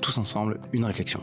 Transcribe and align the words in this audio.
tous 0.00 0.18
ensemble 0.18 0.60
une 0.72 0.84
réflexion. 0.84 1.20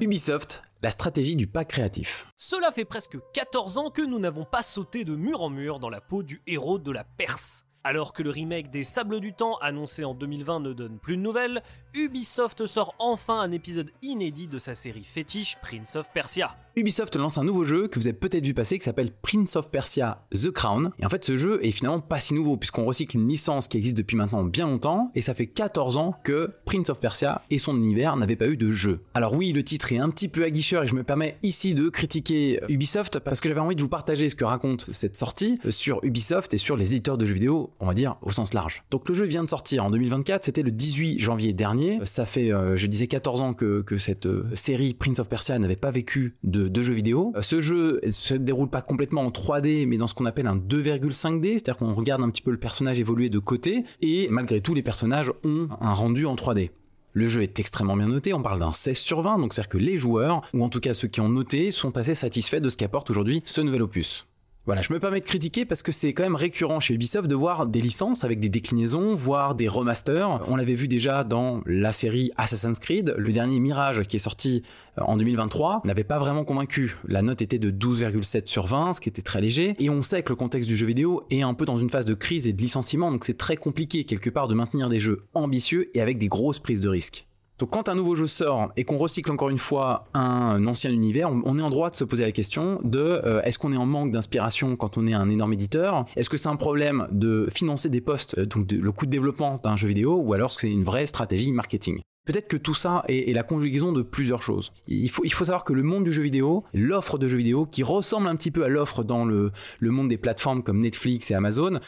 Ubisoft, 0.00 0.62
la 0.82 0.90
stratégie 0.90 1.34
du 1.34 1.46
pas 1.46 1.64
créatif. 1.64 2.26
Cela 2.36 2.70
fait 2.70 2.84
presque 2.84 3.18
14 3.34 3.78
ans 3.78 3.90
que 3.90 4.02
nous 4.02 4.18
n'avons 4.18 4.44
pas 4.44 4.62
sauté 4.62 5.04
de 5.04 5.16
mur 5.16 5.42
en 5.42 5.50
mur 5.50 5.80
dans 5.80 5.90
la 5.90 6.00
peau 6.00 6.22
du 6.22 6.40
héros 6.46 6.78
de 6.78 6.92
la 6.92 7.04
Perse. 7.04 7.66
Alors 7.84 8.12
que 8.12 8.22
le 8.22 8.30
remake 8.30 8.70
des 8.70 8.84
Sables 8.84 9.20
du 9.20 9.32
Temps 9.32 9.56
annoncé 9.58 10.04
en 10.04 10.14
2020 10.14 10.60
ne 10.60 10.72
donne 10.72 10.98
plus 10.98 11.16
de 11.16 11.22
nouvelles, 11.22 11.62
Ubisoft 11.94 12.66
sort 12.66 12.94
enfin 12.98 13.40
un 13.40 13.50
épisode 13.50 13.90
inédit 14.02 14.46
de 14.46 14.58
sa 14.58 14.74
série 14.74 15.04
fétiche 15.04 15.56
Prince 15.62 15.96
of 15.96 16.12
Persia. 16.12 16.56
Ubisoft 16.78 17.16
lance 17.16 17.38
un 17.38 17.44
nouveau 17.44 17.64
jeu 17.64 17.88
que 17.88 17.98
vous 17.98 18.06
avez 18.06 18.16
peut-être 18.16 18.44
vu 18.44 18.54
passer 18.54 18.78
qui 18.78 18.84
s'appelle 18.84 19.10
Prince 19.10 19.56
of 19.56 19.70
Persia 19.72 20.26
The 20.32 20.52
Crown. 20.52 20.90
Et 21.00 21.06
en 21.06 21.08
fait, 21.08 21.24
ce 21.24 21.36
jeu 21.36 21.58
est 21.64 21.72
finalement 21.72 22.00
pas 22.00 22.20
si 22.20 22.34
nouveau 22.34 22.56
puisqu'on 22.56 22.84
recycle 22.84 23.16
une 23.16 23.28
licence 23.28 23.66
qui 23.66 23.78
existe 23.78 23.96
depuis 23.96 24.16
maintenant 24.16 24.44
bien 24.44 24.68
longtemps 24.68 25.10
et 25.16 25.20
ça 25.20 25.34
fait 25.34 25.46
14 25.46 25.96
ans 25.96 26.14
que 26.22 26.52
Prince 26.64 26.88
of 26.90 27.00
Persia 27.00 27.42
et 27.50 27.58
son 27.58 27.76
univers 27.76 28.16
n'avaient 28.16 28.36
pas 28.36 28.46
eu 28.46 28.56
de 28.56 28.70
jeu. 28.70 29.00
Alors 29.14 29.34
oui, 29.34 29.52
le 29.52 29.64
titre 29.64 29.92
est 29.92 29.98
un 29.98 30.08
petit 30.10 30.28
peu 30.28 30.44
aguicheur 30.44 30.84
et 30.84 30.86
je 30.86 30.94
me 30.94 31.02
permets 31.02 31.36
ici 31.42 31.74
de 31.74 31.88
critiquer 31.88 32.60
Ubisoft 32.68 33.18
parce 33.18 33.40
que 33.40 33.48
j'avais 33.48 33.60
envie 33.60 33.74
de 33.74 33.82
vous 33.82 33.88
partager 33.88 34.28
ce 34.28 34.36
que 34.36 34.44
raconte 34.44 34.88
cette 34.92 35.16
sortie 35.16 35.58
sur 35.70 35.98
Ubisoft 36.04 36.54
et 36.54 36.58
sur 36.58 36.76
les 36.76 36.92
éditeurs 36.92 37.18
de 37.18 37.24
jeux 37.24 37.34
vidéo, 37.34 37.70
on 37.80 37.86
va 37.86 37.94
dire 37.94 38.16
au 38.22 38.30
sens 38.30 38.54
large. 38.54 38.84
Donc 38.92 39.08
le 39.08 39.14
jeu 39.16 39.24
vient 39.24 39.42
de 39.42 39.48
sortir 39.48 39.84
en 39.84 39.90
2024, 39.90 40.44
c'était 40.44 40.62
le 40.62 40.70
18 40.70 41.18
janvier 41.18 41.52
dernier. 41.52 41.98
Ça 42.04 42.24
fait, 42.24 42.52
euh, 42.52 42.76
je 42.76 42.86
disais 42.86 43.08
14 43.08 43.40
ans 43.40 43.52
que, 43.52 43.82
que 43.82 43.98
cette 43.98 44.26
euh, 44.26 44.48
série 44.54 44.94
Prince 44.94 45.18
of 45.18 45.28
Persia 45.28 45.58
n'avait 45.58 45.74
pas 45.74 45.90
vécu 45.90 46.36
de 46.44 46.67
de, 46.68 46.82
jeux 46.82 46.94
vidéo. 46.94 47.32
Euh, 47.36 47.42
ce 47.42 47.60
jeu 47.60 48.00
se 48.10 48.34
déroule 48.34 48.68
pas 48.68 48.82
complètement 48.82 49.22
en 49.22 49.30
3D, 49.30 49.86
mais 49.86 49.96
dans 49.96 50.06
ce 50.06 50.14
qu'on 50.14 50.26
appelle 50.26 50.46
un 50.46 50.56
2,5D, 50.56 51.52
c'est-à-dire 51.52 51.76
qu'on 51.76 51.94
regarde 51.94 52.22
un 52.22 52.30
petit 52.30 52.42
peu 52.42 52.50
le 52.50 52.58
personnage 52.58 53.00
évoluer 53.00 53.30
de 53.30 53.38
côté, 53.38 53.84
et 54.02 54.28
malgré 54.30 54.60
tout, 54.60 54.74
les 54.74 54.82
personnages 54.82 55.32
ont 55.44 55.68
un 55.80 55.92
rendu 55.92 56.26
en 56.26 56.34
3D. 56.34 56.70
Le 57.12 57.26
jeu 57.26 57.42
est 57.42 57.58
extrêmement 57.58 57.96
bien 57.96 58.08
noté, 58.08 58.32
on 58.34 58.42
parle 58.42 58.60
d'un 58.60 58.72
16 58.72 58.96
sur 58.96 59.22
20, 59.22 59.38
donc 59.38 59.52
c'est-à-dire 59.52 59.70
que 59.70 59.78
les 59.78 59.98
joueurs, 59.98 60.42
ou 60.54 60.62
en 60.62 60.68
tout 60.68 60.80
cas 60.80 60.94
ceux 60.94 61.08
qui 61.08 61.20
ont 61.20 61.28
noté, 61.28 61.70
sont 61.70 61.96
assez 61.96 62.14
satisfaits 62.14 62.60
de 62.60 62.68
ce 62.68 62.76
qu'apporte 62.76 63.10
aujourd'hui 63.10 63.42
ce 63.44 63.60
nouvel 63.60 63.82
opus. 63.82 64.26
Voilà, 64.68 64.82
je 64.82 64.92
me 64.92 64.98
permets 64.98 65.20
de 65.20 65.24
critiquer 65.24 65.64
parce 65.64 65.82
que 65.82 65.92
c'est 65.92 66.12
quand 66.12 66.24
même 66.24 66.36
récurrent 66.36 66.78
chez 66.78 66.92
Ubisoft 66.92 67.26
de 67.26 67.34
voir 67.34 67.66
des 67.66 67.80
licences 67.80 68.24
avec 68.24 68.38
des 68.38 68.50
déclinaisons, 68.50 69.14
voire 69.14 69.54
des 69.54 69.66
remasters. 69.66 70.42
On 70.46 70.56
l'avait 70.56 70.74
vu 70.74 70.88
déjà 70.88 71.24
dans 71.24 71.62
la 71.64 71.90
série 71.90 72.32
Assassin's 72.36 72.78
Creed, 72.78 73.14
le 73.16 73.32
dernier 73.32 73.60
Mirage 73.60 74.02
qui 74.02 74.16
est 74.16 74.18
sorti 74.18 74.62
euh, 74.98 75.04
en 75.06 75.16
2023 75.16 75.80
n'avait 75.84 76.04
pas 76.04 76.18
vraiment 76.18 76.44
convaincu. 76.44 76.98
La 77.06 77.22
note 77.22 77.40
était 77.40 77.58
de 77.58 77.70
12,7 77.70 78.46
sur 78.46 78.66
20, 78.66 78.92
ce 78.92 79.00
qui 79.00 79.08
était 79.08 79.22
très 79.22 79.40
léger. 79.40 79.74
Et 79.78 79.88
on 79.88 80.02
sait 80.02 80.22
que 80.22 80.28
le 80.28 80.36
contexte 80.36 80.68
du 80.68 80.76
jeu 80.76 80.84
vidéo 80.84 81.22
est 81.30 81.40
un 81.40 81.54
peu 81.54 81.64
dans 81.64 81.78
une 81.78 81.88
phase 81.88 82.04
de 82.04 82.12
crise 82.12 82.46
et 82.46 82.52
de 82.52 82.60
licenciement, 82.60 83.10
donc 83.10 83.24
c'est 83.24 83.38
très 83.38 83.56
compliqué 83.56 84.04
quelque 84.04 84.28
part 84.28 84.48
de 84.48 84.54
maintenir 84.54 84.90
des 84.90 85.00
jeux 85.00 85.22
ambitieux 85.32 85.90
et 85.96 86.02
avec 86.02 86.18
des 86.18 86.28
grosses 86.28 86.58
prises 86.58 86.82
de 86.82 86.90
risques. 86.90 87.27
Donc 87.58 87.70
quand 87.70 87.88
un 87.88 87.96
nouveau 87.96 88.14
jeu 88.14 88.28
sort 88.28 88.70
et 88.76 88.84
qu'on 88.84 88.98
recycle 88.98 89.32
encore 89.32 89.50
une 89.50 89.58
fois 89.58 90.06
un 90.14 90.64
ancien 90.66 90.92
univers, 90.92 91.28
on 91.30 91.58
est 91.58 91.62
en 91.62 91.70
droit 91.70 91.90
de 91.90 91.96
se 91.96 92.04
poser 92.04 92.24
la 92.24 92.30
question 92.30 92.78
de 92.84 93.00
euh, 93.00 93.42
est-ce 93.42 93.58
qu'on 93.58 93.72
est 93.72 93.76
en 93.76 93.86
manque 93.86 94.12
d'inspiration 94.12 94.76
quand 94.76 94.96
on 94.96 95.08
est 95.08 95.14
un 95.14 95.28
énorme 95.28 95.54
éditeur? 95.54 96.04
Est-ce 96.14 96.30
que 96.30 96.36
c'est 96.36 96.48
un 96.48 96.56
problème 96.56 97.08
de 97.10 97.48
financer 97.52 97.88
des 97.88 98.00
postes, 98.00 98.38
euh, 98.38 98.46
donc 98.46 98.70
le 98.70 98.92
coût 98.92 99.06
de 99.06 99.10
développement 99.10 99.60
d'un 99.62 99.76
jeu 99.76 99.88
vidéo, 99.88 100.14
ou 100.14 100.34
alors 100.34 100.52
c'est 100.52 100.70
une 100.70 100.84
vraie 100.84 101.06
stratégie 101.06 101.50
marketing? 101.50 102.00
Peut-être 102.26 102.46
que 102.46 102.58
tout 102.58 102.74
ça 102.74 103.04
est, 103.08 103.34
la 103.34 103.42
conjugaison 103.42 103.90
de 103.90 104.02
plusieurs 104.02 104.42
choses. 104.42 104.70
Il 104.86 105.10
faut, 105.10 105.24
savoir 105.26 105.64
que 105.64 105.72
le 105.72 105.82
monde 105.82 106.04
du 106.04 106.12
jeu 106.12 106.22
vidéo, 106.22 106.62
l'offre 106.74 107.16
de 107.16 107.26
jeux 107.26 107.38
vidéo, 107.38 107.64
qui 107.64 107.82
ressemble 107.82 108.28
un 108.28 108.36
petit 108.36 108.50
peu 108.50 108.64
à 108.64 108.68
l'offre 108.68 109.02
dans 109.02 109.24
le 109.24 109.50
monde 109.80 110.10
des 110.10 110.18
plateformes 110.18 110.62
comme 110.62 110.80
Netflix 110.80 111.30
et 111.30 111.34
Amazon, 111.34 111.80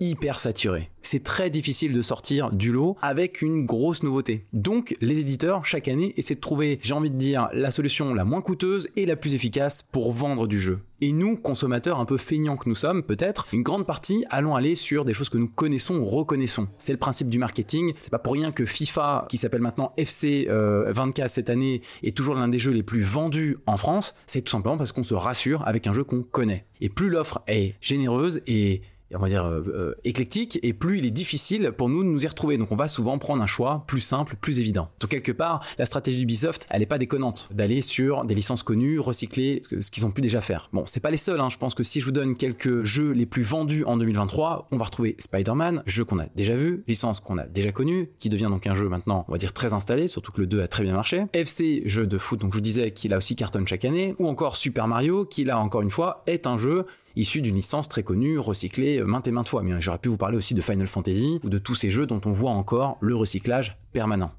hyper 0.00 0.38
saturé. 0.38 0.90
C'est 1.04 1.24
très 1.24 1.50
difficile 1.50 1.92
de 1.92 2.02
sortir 2.02 2.52
du 2.52 2.70
lot 2.70 2.96
avec 3.02 3.42
une 3.42 3.66
grosse 3.66 4.04
nouveauté. 4.04 4.46
Donc 4.52 4.96
les 5.00 5.18
éditeurs 5.18 5.64
chaque 5.64 5.88
année 5.88 6.14
essaient 6.16 6.36
de 6.36 6.40
trouver, 6.40 6.78
j'ai 6.80 6.94
envie 6.94 7.10
de 7.10 7.16
dire, 7.16 7.48
la 7.52 7.72
solution 7.72 8.14
la 8.14 8.24
moins 8.24 8.40
coûteuse 8.40 8.88
et 8.94 9.04
la 9.04 9.16
plus 9.16 9.34
efficace 9.34 9.82
pour 9.82 10.12
vendre 10.12 10.46
du 10.46 10.60
jeu. 10.60 10.78
Et 11.00 11.10
nous, 11.10 11.36
consommateurs 11.36 11.98
un 11.98 12.04
peu 12.04 12.16
feignants 12.16 12.56
que 12.56 12.68
nous 12.68 12.76
sommes, 12.76 13.02
peut-être, 13.02 13.48
une 13.52 13.64
grande 13.64 13.84
partie 13.84 14.24
allons 14.30 14.54
aller 14.54 14.76
sur 14.76 15.04
des 15.04 15.12
choses 15.12 15.28
que 15.28 15.38
nous 15.38 15.48
connaissons 15.48 15.96
ou 15.96 16.04
reconnaissons. 16.04 16.68
C'est 16.78 16.92
le 16.92 16.98
principe 16.98 17.28
du 17.28 17.38
marketing. 17.38 17.92
C'est 17.98 18.12
pas 18.12 18.20
pour 18.20 18.34
rien 18.34 18.52
que 18.52 18.64
FIFA, 18.64 19.26
qui 19.28 19.38
s'appelle 19.38 19.62
maintenant 19.62 19.92
FC 19.96 20.46
24 20.48 21.28
cette 21.28 21.50
année, 21.50 21.82
est 22.04 22.16
toujours 22.16 22.36
l'un 22.36 22.46
des 22.46 22.60
jeux 22.60 22.70
les 22.70 22.84
plus 22.84 23.02
vendus 23.02 23.58
en 23.66 23.76
France. 23.76 24.14
C'est 24.26 24.42
tout 24.42 24.52
simplement 24.52 24.76
parce 24.76 24.92
qu'on 24.92 25.02
se 25.02 25.14
rassure 25.14 25.66
avec 25.66 25.88
un 25.88 25.92
jeu 25.92 26.04
qu'on 26.04 26.22
connaît. 26.22 26.64
Et 26.80 26.88
plus 26.88 27.10
l'offre 27.10 27.42
est 27.48 27.74
généreuse 27.80 28.40
et 28.46 28.82
on 29.14 29.18
va 29.18 29.28
dire 29.28 29.44
euh, 29.44 29.62
euh, 29.68 29.94
éclectique 30.04 30.58
et 30.62 30.72
plus 30.72 30.98
il 30.98 31.06
est 31.06 31.10
difficile 31.10 31.72
pour 31.76 31.88
nous 31.88 32.02
de 32.02 32.08
nous 32.08 32.24
y 32.24 32.26
retrouver. 32.26 32.56
Donc 32.56 32.72
on 32.72 32.76
va 32.76 32.88
souvent 32.88 33.18
prendre 33.18 33.42
un 33.42 33.46
choix 33.46 33.84
plus 33.86 34.00
simple, 34.00 34.36
plus 34.40 34.60
évident. 34.60 34.90
Donc 35.00 35.10
quelque 35.10 35.32
part, 35.32 35.64
la 35.78 35.86
stratégie 35.86 36.20
d'Ubisoft, 36.20 36.66
elle 36.70 36.82
est 36.82 36.86
pas 36.86 36.98
déconnante 36.98 37.50
d'aller 37.52 37.80
sur 37.80 38.24
des 38.24 38.34
licences 38.34 38.62
connues, 38.62 38.98
recycler 38.98 39.60
ce 39.80 39.90
qu'ils 39.90 40.06
ont 40.06 40.10
pu 40.10 40.20
déjà 40.20 40.40
faire. 40.40 40.68
Bon, 40.72 40.84
c'est 40.86 41.00
pas 41.00 41.10
les 41.10 41.16
seuls. 41.16 41.40
Hein. 41.40 41.48
Je 41.50 41.58
pense 41.58 41.74
que 41.74 41.82
si 41.82 42.00
je 42.00 42.04
vous 42.04 42.12
donne 42.12 42.36
quelques 42.36 42.82
jeux 42.84 43.12
les 43.12 43.26
plus 43.26 43.42
vendus 43.42 43.84
en 43.84 43.96
2023, 43.96 44.68
on 44.70 44.76
va 44.76 44.84
retrouver 44.84 45.16
Spider-Man, 45.18 45.82
jeu 45.86 46.04
qu'on 46.04 46.18
a 46.18 46.26
déjà 46.34 46.54
vu, 46.54 46.84
licence 46.88 47.20
qu'on 47.20 47.38
a 47.38 47.46
déjà 47.46 47.72
connue, 47.72 48.10
qui 48.18 48.28
devient 48.28 48.48
donc 48.50 48.66
un 48.66 48.74
jeu 48.74 48.88
maintenant, 48.88 49.24
on 49.28 49.32
va 49.32 49.38
dire 49.38 49.52
très 49.52 49.72
installé, 49.72 50.08
surtout 50.08 50.32
que 50.32 50.40
le 50.40 50.46
2 50.46 50.62
a 50.62 50.68
très 50.68 50.82
bien 50.82 50.92
marché. 50.92 51.24
FC, 51.32 51.82
jeu 51.86 52.06
de 52.06 52.18
foot, 52.18 52.40
donc 52.40 52.52
je 52.52 52.56
vous 52.56 52.62
disais 52.62 52.90
qu'il 52.90 53.14
a 53.14 53.16
aussi 53.16 53.36
cartonne 53.36 53.66
chaque 53.66 53.84
année, 53.84 54.14
ou 54.18 54.28
encore 54.28 54.56
Super 54.56 54.88
Mario, 54.88 55.24
qui 55.24 55.44
là 55.44 55.58
encore 55.58 55.82
une 55.82 55.90
fois 55.90 56.22
est 56.26 56.46
un 56.46 56.56
jeu 56.56 56.86
issu 57.16 57.42
d'une 57.42 57.54
licence 57.54 57.88
très 57.88 58.02
connue, 58.02 58.38
recyclée 58.38 59.02
maintes 59.02 59.28
et 59.28 59.32
maintes 59.32 59.48
fois. 59.48 59.62
Mais 59.62 59.80
j'aurais 59.80 59.98
pu 59.98 60.08
vous 60.08 60.16
parler 60.16 60.36
aussi 60.36 60.54
de 60.54 60.60
Final 60.60 60.86
Fantasy 60.86 61.40
ou 61.42 61.48
de 61.48 61.58
tous 61.58 61.74
ces 61.74 61.90
jeux 61.90 62.06
dont 62.06 62.20
on 62.24 62.30
voit 62.30 62.50
encore 62.50 62.98
le 63.00 63.14
recyclage 63.14 63.76
permanent. 63.92 64.32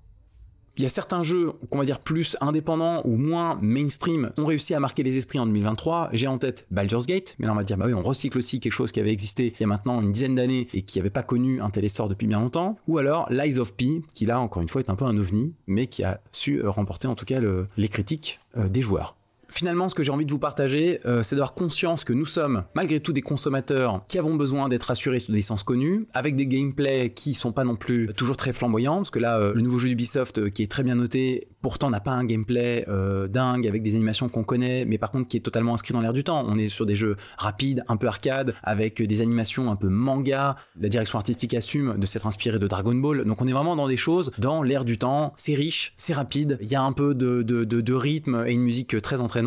Il 0.76 0.82
y 0.82 0.88
a 0.88 0.90
certains 0.90 1.22
jeux 1.22 1.52
qu'on 1.70 1.78
va 1.78 1.86
dire 1.86 2.00
plus 2.00 2.36
indépendants 2.42 3.04
ou 3.06 3.16
moins 3.16 3.60
mainstream 3.62 4.32
ont 4.40 4.46
réussi 4.46 4.74
à 4.74 4.80
marquer 4.80 5.04
les 5.04 5.18
esprits 5.18 5.38
en 5.38 5.46
2023. 5.46 6.10
J'ai 6.14 6.28
en 6.28 6.40
tête 6.40 6.66
Baldur's 6.72 7.06
Gate, 7.06 7.36
mais 7.38 7.46
là 7.46 7.54
on 7.54 7.56
va 7.56 7.64
dire 7.64 7.78
bah 7.78 7.86
oui, 7.86 7.94
on 7.94 8.02
recycle 8.02 8.40
aussi 8.40 8.60
quelque 8.60 8.74
chose 8.74 8.92
qui 8.92 9.00
avait 9.00 9.12
existé 9.12 9.54
il 9.56 9.62
y 9.62 9.64
a 9.64 9.68
maintenant 9.68 10.02
une 10.02 10.12
dizaine 10.12 10.34
d'années 10.34 10.68
et 10.74 10.82
qui 10.82 10.98
n'avait 10.98 11.12
pas 11.12 11.22
connu 11.22 11.62
un 11.62 11.70
tel 11.70 11.86
essor 11.86 12.10
depuis 12.10 12.26
bien 12.26 12.40
longtemps. 12.40 12.80
Ou 12.88 12.98
alors 12.98 13.32
Lies 13.32 13.60
of 13.60 13.76
P, 13.76 14.02
qui 14.16 14.26
là 14.26 14.40
encore 14.40 14.64
une 14.64 14.68
fois 14.68 14.82
est 14.82 14.90
un 14.90 14.96
peu 14.96 15.06
un 15.06 15.16
ovni, 15.16 15.54
mais 15.68 15.86
qui 15.86 16.04
a 16.04 16.20
su 16.32 16.56
euh, 16.56 16.72
remporter 16.72 17.08
en 17.08 17.14
tout 17.14 17.26
cas 17.26 17.40
les 17.78 17.88
critiques 17.88 18.40
euh, 18.58 18.68
des 18.68 18.82
joueurs. 18.82 19.16
Finalement, 19.54 19.88
ce 19.88 19.94
que 19.94 20.02
j'ai 20.02 20.12
envie 20.12 20.26
de 20.26 20.32
vous 20.32 20.40
partager, 20.40 21.00
euh, 21.06 21.22
c'est 21.22 21.36
d'avoir 21.36 21.54
conscience 21.54 22.04
que 22.04 22.12
nous 22.12 22.26
sommes 22.26 22.64
malgré 22.74 23.00
tout 23.00 23.14
des 23.14 23.22
consommateurs 23.22 24.04
qui 24.08 24.18
avons 24.18 24.34
besoin 24.34 24.68
d'être 24.68 24.90
assurés 24.90 25.20
sur 25.20 25.32
des 25.32 25.38
licences 25.38 25.62
connues, 25.62 26.08
avec 26.16 26.36
des 26.36 26.48
gameplays 26.48 27.12
qui 27.12 27.36
sont 27.36 27.52
pas 27.52 27.64
non 27.64 27.76
plus 27.76 28.12
toujours 28.18 28.36
très 28.36 28.52
flamboyants, 28.52 28.98
parce 28.98 29.12
que 29.12 29.20
là, 29.20 29.38
euh, 29.38 29.54
le 29.54 29.62
nouveau 29.62 29.78
jeu 29.78 29.90
d'Ubisoft 29.90 30.40
euh, 30.40 30.50
qui 30.50 30.64
est 30.64 30.72
très 30.72 30.82
bien 30.82 30.96
noté, 30.96 31.50
pourtant 31.62 31.92
n'a 31.92 32.00
pas 32.00 32.12
un 32.12 32.26
gameplay 32.26 32.86
dingue 33.30 33.68
avec 33.68 33.84
des 33.84 33.96
animations 33.96 34.28
qu'on 34.28 34.44
connaît, 34.44 34.84
mais 34.84 34.98
par 34.98 35.12
contre 35.12 35.30
qui 35.30 35.38
est 35.38 35.42
totalement 35.42 35.74
inscrit 35.76 35.94
dans 35.94 36.02
l'air 36.02 36.12
du 36.12 36.26
temps. 36.26 36.44
On 36.46 36.58
est 36.58 36.68
sur 36.68 36.86
des 36.86 36.96
jeux 36.96 37.16
rapides, 37.38 37.86
un 37.88 37.96
peu 37.96 38.08
arcade, 38.08 38.54
avec 38.64 39.02
des 39.02 39.22
animations 39.22 39.72
un 39.72 39.78
peu 39.78 39.88
manga. 39.88 40.58
La 40.78 40.90
direction 40.90 41.20
artistique 41.20 41.54
assume 41.54 41.98
de 41.98 42.06
s'être 42.06 42.28
inspirée 42.28 42.60
de 42.60 42.68
Dragon 42.68 42.96
Ball, 42.96 43.24
donc 43.24 43.42
on 43.42 43.48
est 43.48 43.54
vraiment 43.54 43.78
dans 43.78 43.88
des 43.88 43.96
choses 43.96 44.32
dans 44.40 44.62
l'air 44.62 44.84
du 44.84 44.98
temps. 44.98 45.32
C'est 45.38 45.54
riche, 45.54 45.94
c'est 45.96 46.14
rapide, 46.14 46.58
il 46.60 46.68
y 46.68 46.76
a 46.76 46.82
un 46.82 46.92
peu 46.92 47.16
de, 47.16 47.44
de, 47.44 47.64
de 47.64 47.94
rythme 47.94 48.44
et 48.46 48.52
une 48.52 48.64
musique 48.64 49.02
très 49.02 49.22
entraînante 49.22 49.43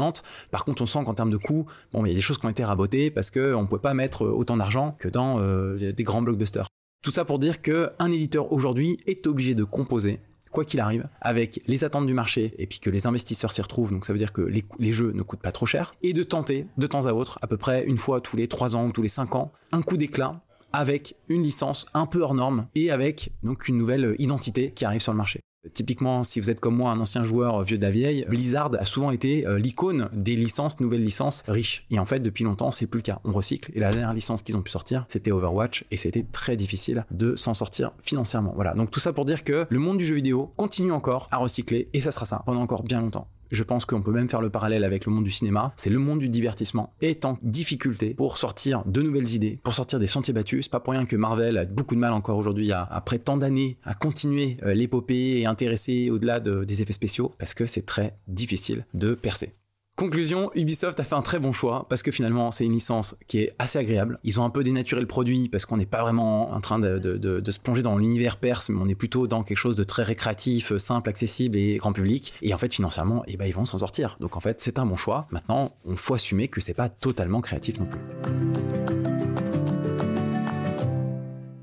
par 0.51 0.65
contre, 0.65 0.83
on 0.83 0.87
sent 0.87 1.01
qu'en 1.05 1.15
termes 1.15 1.31
de 1.31 1.37
coûts, 1.37 1.67
il 1.95 2.09
y 2.09 2.13
a 2.13 2.15
des 2.15 2.21
choses 2.21 2.39
qui 2.39 2.47
ont 2.47 2.51
été 2.51 2.65
rabotées 2.65 3.11
parce 3.11 3.31
qu'on 3.31 3.63
ne 3.63 3.67
pouvait 3.67 3.81
pas 3.81 3.95
mettre 3.95 4.23
autant 4.23 4.57
d'argent 4.57 4.97
que 4.99 5.09
dans 5.09 5.39
euh, 5.41 5.93
des 5.93 6.05
grands 6.05 6.23
blockbusters. 6.23 6.67
Tout 7.03 7.11
ça 7.11 7.25
pour 7.25 7.39
dire 7.39 7.63
qu'un 7.63 8.11
éditeur 8.11 8.53
aujourd'hui 8.53 8.99
est 9.07 9.27
obligé 9.27 9.55
de 9.55 9.65
composer 9.65 10.21
quoi 10.57 10.65
qu'il 10.65 10.81
arrive, 10.81 11.07
avec 11.21 11.61
les 11.67 11.85
attentes 11.85 12.07
du 12.07 12.15
marché 12.15 12.55
et 12.57 12.67
puis 12.67 12.81
que 12.81 12.89
les 12.89 13.07
investisseurs 13.07 13.53
s'y 13.53 13.61
retrouvent, 13.61 13.91
donc 13.91 14.07
ça 14.07 14.15
veut 14.15 14.19
dire 14.19 14.33
que 14.33 14.41
les, 14.41 14.93
jeux 14.93 15.13
ne 15.13 15.21
coûtent 15.21 15.43
pas 15.43 15.53
trop 15.53 15.67
cher, 15.67 15.95
et 16.03 16.15
de 16.15 16.23
tenter 16.23 16.67
de 16.79 16.87
temps 16.87 17.05
à 17.05 17.13
autre, 17.13 17.39
à 17.43 17.47
peu 17.47 17.59
près 17.59 17.85
une 17.85 17.99
fois 17.99 18.23
tous 18.23 18.39
les 18.39 18.49
3 18.49 18.75
ans 18.75 18.87
ou 18.87 18.91
tous 18.93 19.03
les 19.03 19.09
5 19.09 19.35
ans, 19.35 19.53
un 19.73 19.83
coup 19.83 19.99
d'éclat 19.99 20.41
avec 20.73 21.15
une 21.29 21.43
licence 21.43 21.87
un 21.93 22.07
peu 22.07 22.23
hors 22.23 22.35
norme 22.35 22.69
et 22.75 22.91
avec 22.91 23.33
donc 23.43 23.69
une 23.69 23.77
nouvelle 23.77 24.17
identité 24.19 24.73
qui 24.73 24.87
arrive 24.87 25.01
sur 25.01 25.13
le 25.13 25.19
marché. 25.19 25.41
Typiquement, 25.73 26.25
si 26.25 26.41
vous 26.41 26.51
êtes 26.51 26.61
comme 26.61 26.77
moi 26.77 26.91
un 26.91 27.01
ancien 27.01 27.25
joueur 27.25 27.63
vieux 27.63 27.79
de 27.79 27.83
la 27.83 27.91
vieille, 27.91 28.25
Blizzard 28.29 28.71
a 28.79 28.85
souvent 28.85 29.11
été 29.11 29.47
euh, 29.47 29.59
l'icône 29.59 30.09
des 30.13 30.37
licences, 30.37 30.81
nouvelles 30.81 31.05
licences 31.05 31.43
riches. 31.49 31.87
Et 31.91 31.99
en 31.99 32.05
fait, 32.05 32.21
depuis 32.21 32.45
longtemps, 32.45 32.71
c'est 32.71 32.87
plus 32.87 32.99
le 32.99 33.03
cas. 33.03 33.21
On 33.25 33.33
recycle. 33.33 33.71
Et 33.75 33.81
la 33.81 33.91
dernière 33.91 34.13
licence 34.13 34.43
qu'ils 34.43 34.57
ont 34.57 34.63
pu 34.63 34.71
sortir, 34.71 35.05
c'était 35.09 35.33
Overwatch. 35.33 35.85
Et 35.91 35.97
c'était 35.97 36.23
très 36.23 36.57
difficile 36.57 37.05
de 37.11 37.37
s'en 37.37 37.55
sortir 37.55 37.93
financièrement. 38.03 38.53
Voilà. 38.55 38.75
Donc 38.75 38.91
tout 38.91 39.01
ça 39.01 39.13
pour 39.13 39.25
dire 39.25 39.45
que 39.45 39.67
le 39.69 39.79
monde 39.79 39.99
du 39.99 40.05
jeu 40.05 40.17
vidéo 40.17 40.53
continue 40.57 40.93
encore 40.93 41.29
à 41.31 41.39
recycler. 41.39 41.89
Et 41.93 42.01
ça 42.01 42.11
sera 42.11 42.27
ça 42.27 42.43
pendant 42.47 42.63
encore 42.63 42.83
bien 42.83 43.01
longtemps. 43.01 43.29
Je 43.51 43.63
pense 43.63 43.85
qu'on 43.85 44.03
peut 44.03 44.13
même 44.13 44.29
faire 44.29 44.41
le 44.41 44.51
parallèle 44.51 44.85
avec 44.85 45.07
le 45.07 45.13
monde 45.13 45.25
du 45.25 45.31
cinéma. 45.31 45.73
C'est 45.77 45.91
le 45.91 45.99
monde 45.99 46.19
du 46.19 46.29
divertissement 46.29 46.95
est 47.01 47.25
en 47.25 47.39
difficulté 47.43 48.15
pour 48.15 48.39
sortir 48.39 48.85
de 48.87 49.03
nouvelles 49.03 49.35
idées, 49.35 49.59
pour 49.63 49.75
sortir 49.75 49.99
des 49.99 50.07
sentiers 50.07 50.35
battus. 50.35 50.67
C'est 50.67 50.73
pas 50.73 50.81
pour 50.81 50.93
rien 50.93 51.07
que 51.07 51.17
Marvel 51.17 51.59
a 51.59 51.65
beaucoup 51.65 51.95
de 51.95 52.01
mal 52.01 52.13
encore 52.13 52.39
aujourd'hui, 52.39 52.73
après 52.73 53.19
tant 53.19 53.37
d'années, 53.37 53.79
à 53.85 53.95
continuer 53.95 54.59
euh, 54.65 54.75
l'épopée 54.75 55.41
et 55.41 55.47
intéresser 55.47 56.11
au-delà 56.11 56.41
des 56.41 56.83
effets 56.83 56.93
spéciaux, 56.93 57.35
parce 57.39 57.55
que 57.55 57.67
c'est 57.67 57.87
très 57.87 58.17
difficile 58.29 58.85
de 58.95 59.15
percer. 59.15 59.53
Conclusion, 59.97 60.51
Ubisoft 60.55 61.01
a 61.01 61.05
fait 61.05 61.15
un 61.15 61.23
très 61.23 61.39
bon 61.39 61.53
choix 61.53 61.87
parce 61.89 62.03
que 62.03 62.11
finalement 62.11 62.51
c'est 62.51 62.67
une 62.67 62.73
licence 62.73 63.17
qui 63.29 63.39
est 63.39 63.55
assez 63.59 63.79
agréable. 63.79 64.19
Ils 64.25 64.39
ont 64.39 64.45
un 64.45 64.51
peu 64.51 64.63
dénaturé 64.63 65.01
le 65.01 65.07
produit 65.07 65.49
parce 65.49 65.65
qu'on 65.65 65.79
n'est 65.79 65.87
pas 65.87 66.03
vraiment 66.03 66.53
en 66.53 66.61
train 66.61 66.79
de, 66.79 67.43
se 67.51 67.59
plonger 67.59 67.81
dans 67.81 67.97
l'univers 67.97 68.37
perse, 68.37 68.69
mais 68.69 68.79
on 68.79 68.89
est 68.89 68.95
plutôt 68.95 69.27
dans 69.27 69.43
quelque 69.43 69.57
chose 69.57 69.75
de 69.75 69.85
très 69.85 70.03
récréatif, 70.03 70.77
simple, 70.77 71.09
accessible 71.09 71.57
et 71.57 71.79
grand 71.79 71.95
public. 71.95 72.35
Et 72.43 72.53
en 72.53 72.59
fait 72.59 72.75
financièrement, 72.75 73.23
eh 73.27 73.39
ben, 73.39 73.47
ils 73.47 73.55
vont 73.55 73.65
s'en 73.65 73.79
sortir. 73.79 74.19
Donc 74.21 74.37
en 74.37 74.41
fait 74.41 74.61
c'est 74.61 74.79
un 74.79 74.85
bon 74.85 74.97
choix. 74.97 75.27
Maintenant, 75.31 75.75
on 75.87 75.97
faut 75.97 76.13
assumer 76.13 76.49
que 76.49 76.61
c'est 76.61 76.75
pas 76.75 76.91
totalement 76.91 77.41
créatif 77.41 77.81
non 77.81 77.87
plus. 77.87 78.01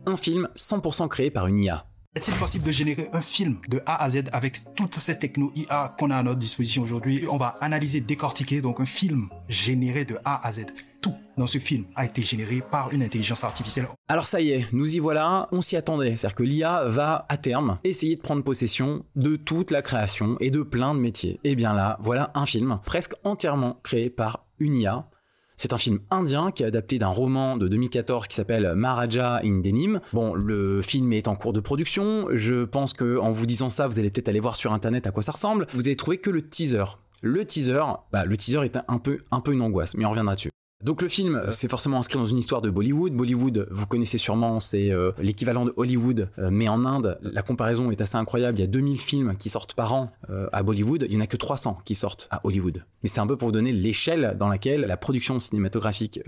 Un 0.08 0.18
film 0.18 0.50
100% 0.56 1.08
créé 1.08 1.30
par 1.30 1.46
une 1.46 1.60
IA. 1.60 1.86
Est-il 2.16 2.36
possible 2.36 2.64
de 2.64 2.72
générer 2.72 3.10
un 3.12 3.22
film 3.22 3.58
de 3.70 3.82
A 3.88 4.04
à 4.04 4.08
Z 4.08 4.26
avec 4.34 4.76
toutes 4.76 4.94
ces 4.94 5.18
techno 5.18 5.52
IA 5.56 5.96
qu'on 5.98 6.12
a 6.12 6.18
à 6.18 6.22
notre 6.22 6.38
disposition 6.38 6.84
aujourd'hui? 6.84 7.26
On 7.32 7.38
va 7.38 7.58
analyser, 7.60 8.02
décortiquer 8.02 8.62
donc 8.62 8.80
un 8.80 8.86
film 8.86 9.30
généré 9.50 10.06
de 10.06 10.20
A 10.24 10.46
à 10.48 10.52
Z. 10.52 10.66
Tout 11.02 11.16
dans 11.38 11.48
ce 11.48 11.58
film 11.58 11.86
a 11.96 12.06
été 12.06 12.22
généré 12.22 12.62
par 12.62 12.94
une 12.94 13.02
intelligence 13.02 13.44
artificielle. 13.44 13.88
Alors 14.08 14.26
ça 14.26 14.42
y 14.42 14.52
est, 14.52 14.72
nous 14.74 14.96
y 14.96 15.00
voilà, 15.00 15.48
on 15.52 15.64
s'y 15.64 15.76
attendait. 15.76 16.16
C'est-à-dire 16.16 16.36
que 16.36 16.44
l'IA 16.44 16.84
va 16.86 17.26
à 17.30 17.38
terme 17.38 17.80
essayer 17.84 18.16
de 18.16 18.22
prendre 18.22 18.44
possession 18.44 19.04
de 19.16 19.36
toute 19.36 19.72
la 19.72 19.82
création 19.82 20.38
et 20.40 20.52
de 20.52 20.62
plein 20.62 20.94
de 20.94 21.00
métiers. 21.00 21.40
Et 21.44 21.56
bien 21.56 21.74
là, 21.74 21.98
voilà 22.00 22.30
un 22.36 22.46
film 22.46 22.80
presque 22.86 23.16
entièrement 23.24 23.80
créé 23.82 24.12
par 24.12 24.46
une 24.60 24.76
IA 24.76 25.10
c'est 25.56 25.74
un 25.74 25.78
film 25.78 26.00
indien 26.12 26.52
qui 26.52 26.64
est 26.64 26.66
adapté 26.66 27.00
d'un 27.00 27.08
roman 27.08 27.58
de 27.58 27.68
2014 27.68 28.28
qui 28.28 28.36
s'appelle 28.36 28.74
Maharaja 28.76 29.42
in 29.44 29.60
Denim. 29.60 30.00
Bon, 30.14 30.34
le 30.34 30.82
film 30.82 31.14
est 31.14 31.28
en 31.28 31.36
cours 31.36 31.54
de 31.54 31.60
production. 31.60 32.28
Je 32.32 32.66
pense 32.66 32.94
que 32.94 33.18
en 33.18 33.32
vous 33.32 33.46
disant 33.46 33.70
ça, 33.70 33.88
vous 33.88 34.00
allez 34.00 34.10
peut-être 34.10 34.30
aller 34.30 34.40
voir 34.40 34.56
sur 34.56 34.74
internet 34.74 35.08
à 35.08 35.12
quoi 35.12 35.24
ça 35.24 35.32
ressemble. 35.32 35.68
Vous 35.74 35.82
allez 35.82 35.96
trouver 35.96 36.18
que 36.18 36.30
le 36.30 36.48
teaser. 36.48 36.86
Le 37.22 37.46
teaser, 37.46 37.84
bah, 38.12 38.26
le 38.26 38.36
teaser 38.36 38.66
est 38.66 38.78
un 38.88 38.98
peu, 38.98 39.20
un 39.32 39.40
peu 39.40 39.54
une 39.54 39.62
angoisse, 39.62 39.96
mais 39.96 40.06
on 40.06 40.10
reviendra 40.10 40.36
dessus. 40.36 40.53
Donc 40.84 41.02
le 41.02 41.08
film, 41.08 41.36
euh, 41.36 41.50
c'est 41.50 41.70
forcément 41.70 41.98
inscrit 41.98 42.20
dans 42.20 42.26
une 42.26 42.38
histoire 42.38 42.62
de 42.62 42.70
Bollywood. 42.70 43.14
Bollywood, 43.14 43.68
vous 43.72 43.88
connaissez 43.88 44.18
sûrement, 44.18 44.60
c'est 44.60 44.92
euh, 44.92 45.12
l'équivalent 45.18 45.64
de 45.64 45.74
Hollywood, 45.78 46.30
euh, 46.38 46.50
mais 46.52 46.68
en 46.68 46.86
Inde, 46.86 47.18
la 47.22 47.42
comparaison 47.42 47.90
est 47.90 48.02
assez 48.02 48.18
incroyable. 48.18 48.60
Il 48.60 48.62
y 48.62 48.66
a 48.66 48.68
2000 48.68 49.00
films 49.00 49.36
qui 49.38 49.50
sortent 49.50 49.74
par 49.74 49.94
an 49.94 50.12
à 50.52 50.64
Bollywood, 50.64 51.06
il 51.10 51.16
n'y 51.16 51.18
en 51.18 51.24
a 51.24 51.28
que 51.28 51.38
300 51.38 51.80
qui 51.86 51.96
sortent 51.96 52.28
à 52.32 52.42
Hollywood. 52.44 52.84
Mais 53.02 53.10
c'est 53.10 53.20
un 53.20 53.28
peu 53.28 53.38
pour 53.38 53.48
vous 53.50 53.52
donner 53.54 53.72
l'échelle 53.72 54.36
dans 54.38 54.50
laquelle 54.50 54.82
la 54.82 54.98
production 54.98 55.40
cinématographique 55.40 56.20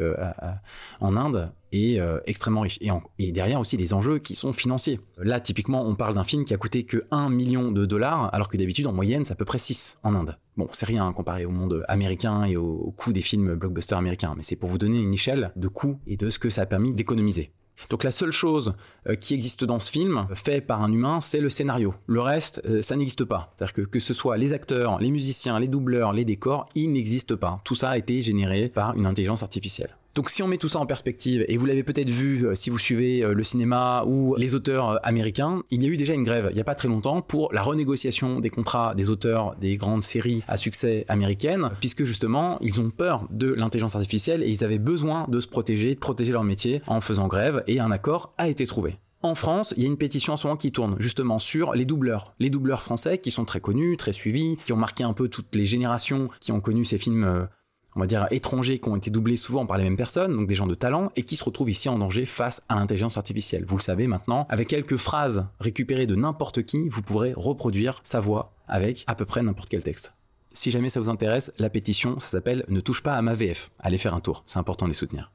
en 1.00 1.18
Inde 1.18 1.52
est 1.72 2.00
extrêmement 2.26 2.62
riche. 2.62 2.78
Et, 2.82 2.90
et, 3.20 3.32
derrière 3.32 3.60
aussi 3.60 3.78
les 3.78 3.94
enjeux 3.94 4.20
qui 4.20 4.36
sont 4.36 4.54
financiers. 4.54 5.00
Là, 5.18 5.40
typiquement, 5.40 5.86
on 5.86 5.96
parle 5.96 6.16
d'un 6.16 6.24
film 6.24 6.46
qui 6.46 6.54
a 6.54 6.58
coûté 6.58 6.84
que 6.84 7.06
1 7.12 7.30
million 7.30 7.72
de 7.72 7.86
dollars, 7.86 8.34
alors 8.34 8.50
que 8.50 8.58
d'habitude, 8.58 8.88
en 8.88 8.94
moyenne, 8.94 9.26
c'est 9.26 9.34
à 9.34 9.36
peu 9.36 9.46
près 9.46 9.58
6 9.58 10.00
en 10.04 10.16
Inde. 10.16 10.38
Bon, 10.58 10.70
c'est 10.72 10.86
rien 10.86 11.12
comparé 11.12 11.46
au 11.46 11.52
monde 11.52 11.84
américain 11.90 12.46
et 12.46 12.56
au, 12.56 12.94
coût 12.96 13.12
des 13.12 13.22
films 13.22 13.56
blockbusters 13.56 13.98
américains, 13.98 14.34
mais 14.38 14.44
c'est 14.44 14.56
pour 14.56 14.70
vous 14.70 14.78
donner 14.78 15.00
une 15.00 15.14
échelle 15.14 15.52
de 15.56 15.68
coût 15.68 16.00
et 16.08 16.16
de 16.16 16.30
ce 16.30 16.40
que 16.40 16.50
ça 16.50 16.62
a 16.62 16.66
permis 16.66 16.94
d'économiser. 16.94 17.52
Donc 17.90 18.06
la 18.06 18.12
seule 18.12 18.32
chose 18.32 18.74
euh, 19.08 19.16
qui 19.16 19.34
existe 19.34 19.66
dans 19.66 19.82
ce 19.82 19.92
film, 19.92 20.28
fait 20.34 20.62
par 20.62 20.82
un 20.82 20.94
humain, 20.94 21.20
c'est 21.20 21.42
le 21.42 21.50
scénario. 21.50 21.94
Le 22.08 22.22
reste, 22.22 22.62
euh, 22.66 22.82
ça 22.82 22.96
n'existe 22.96 23.26
pas. 23.26 23.54
C'est-à-dire 23.58 23.74
que 23.74 23.82
que 23.82 24.00
ce 24.00 24.14
soit 24.14 24.38
les 24.38 24.54
acteurs, 24.54 24.98
les 25.00 25.12
musiciens, 25.12 25.60
les 25.60 25.68
doubleurs, 25.68 26.14
les 26.14 26.24
décors, 26.24 26.70
ils 26.74 26.90
n'existent 26.90 27.36
pas. 27.36 27.60
Tout 27.66 27.76
ça 27.76 27.90
a 27.90 27.98
été 27.98 28.22
généré 28.22 28.70
par 28.70 28.96
une 28.96 29.06
intelligence 29.06 29.44
artificielle. 29.44 29.98
Donc 30.16 30.30
si 30.30 30.42
on 30.42 30.48
met 30.48 30.58
tout 30.58 30.70
ça 30.70 30.80
en 30.80 30.86
perspective, 30.86 31.44
et 31.50 31.58
vous 31.58 31.66
l'avez 31.66 31.84
peut-être 31.84 32.10
vu 32.10 32.48
euh, 32.48 32.56
si 32.56 32.70
vous 32.70 32.78
suivez 32.78 33.22
euh, 33.22 33.34
le 33.34 33.44
cinéma 33.44 34.06
ou 34.08 34.34
les 34.38 34.56
auteurs 34.56 34.92
euh, 34.92 34.98
américains, 35.04 35.62
il 35.72 35.84
y 35.84 35.88
a 35.88 35.90
eu 35.90 35.98
déjà 35.98 36.14
une 36.14 36.24
grève 36.24 36.48
il 36.52 36.56
n'y 36.56 36.62
a 36.62 36.64
pas 36.64 36.74
très 36.74 36.88
longtemps 36.88 37.22
pour 37.22 37.52
la 37.52 37.62
renégociation 37.62 38.40
des 38.40 38.50
contrats 38.50 38.96
des 38.96 39.10
auteurs 39.10 39.58
des 39.60 39.76
grandes 39.76 40.04
séries 40.04 40.42
à 40.48 40.56
succès 40.56 41.04
américaines, 41.10 41.70
puisque 41.82 42.06
justement 42.06 42.58
ils 42.62 42.80
ont 42.80 42.92
peur 42.92 43.28
de 43.30 43.52
l'intelligence 43.52 43.98
artificielle 43.98 44.42
et 44.42 44.50
ils 44.50 44.64
avaient 44.64 44.80
besoin 44.80 45.26
de 45.28 45.42
se 45.42 45.50
protéger, 45.50 45.96
de 45.96 46.00
protéger 46.00 46.32
leur 46.32 46.46
métier 46.46 46.82
en 46.88 47.02
faisant 47.02 47.28
grève, 47.28 47.66
et 47.68 47.82
un 47.82 47.92
accord 47.92 48.34
a 48.38 48.48
été 48.48 48.66
trouvé. 48.66 48.98
En 49.22 49.36
France, 49.36 49.74
il 49.76 49.84
y 49.84 49.86
a 49.86 49.90
une 49.90 49.98
pétition 49.98 50.34
en 50.34 50.38
ce 50.38 50.48
moment 50.48 50.56
qui 50.56 50.72
tourne 50.72 50.96
justement 51.00 51.40
sur 51.40 51.74
les 51.74 51.84
doubleurs. 51.84 52.36
Les 52.40 52.50
doubleurs 52.50 52.82
français 52.82 53.18
qui 53.18 53.32
sont 53.32 53.44
très 53.44 53.60
connus, 53.60 53.98
très 53.98 54.14
suivis, 54.14 54.56
qui 54.64 54.72
ont 54.72 54.78
marqué 54.78 55.04
un 55.04 55.14
peu 55.14 55.28
toutes 55.28 55.54
les 55.56 55.66
générations 55.66 56.30
qui 56.40 56.54
ont 56.54 56.62
connu 56.62 56.86
ces 56.86 57.00
films 57.00 57.48
on 57.96 58.00
va 58.02 58.08
dire, 58.08 58.28
étrangers 58.32 58.80
qui 58.80 58.90
ont 58.90 58.96
été 58.96 59.10
doublés 59.10 59.38
souvent 59.38 59.66
par 59.66 59.78
les 59.78 59.84
mêmes 59.84 59.98
personnes, 59.98 60.34
donc 60.34 60.48
des 60.48 60.56
gens 60.56 60.68
de 60.68 60.76
talent, 60.76 61.12
et 61.16 61.24
qui 61.24 61.36
se 61.36 61.44
retrouvent 61.44 61.70
ici 61.70 61.90
en 61.90 61.98
danger 61.98 62.26
face 62.26 62.62
à 62.70 62.76
l'intelligence 62.76 63.18
artificielle. 63.18 63.66
Vous 63.66 63.78
le 63.78 63.82
savez 63.82 64.08
maintenant, 64.08 64.46
avec 64.50 64.68
quelques 64.68 64.98
phrases 64.98 65.48
récupérées 65.60 66.06
de 66.06 66.16
n'importe 66.16 66.64
qui, 66.64 66.90
vous 66.90 67.02
pourrez 67.02 67.34
reproduire 67.36 68.02
sa 68.04 68.20
voix 68.20 68.52
avec 68.68 69.04
à 69.08 69.16
peu 69.16 69.26
près 69.26 69.44
n'importe 69.44 69.70
quel 69.70 69.84
texte. 69.84 70.14
Si 70.52 70.72
jamais 70.72 70.90
ça 70.90 71.00
vous 71.00 71.10
intéresse, 71.10 71.54
la 71.60 71.70
pétition, 71.70 72.20
ça 72.20 72.30
s'appelle 72.30 72.66
Ne 72.70 72.80
touche 72.80 73.04
pas 73.04 73.16
à 73.16 73.22
ma 73.22 73.34
VF. 73.34 73.72
Allez 73.80 73.98
faire 73.98 74.14
un 74.14 74.22
tour, 74.22 74.44
c'est 74.46 74.60
important 74.60 74.86
de 74.86 74.92
les 74.92 74.96
soutenir. 74.96 75.32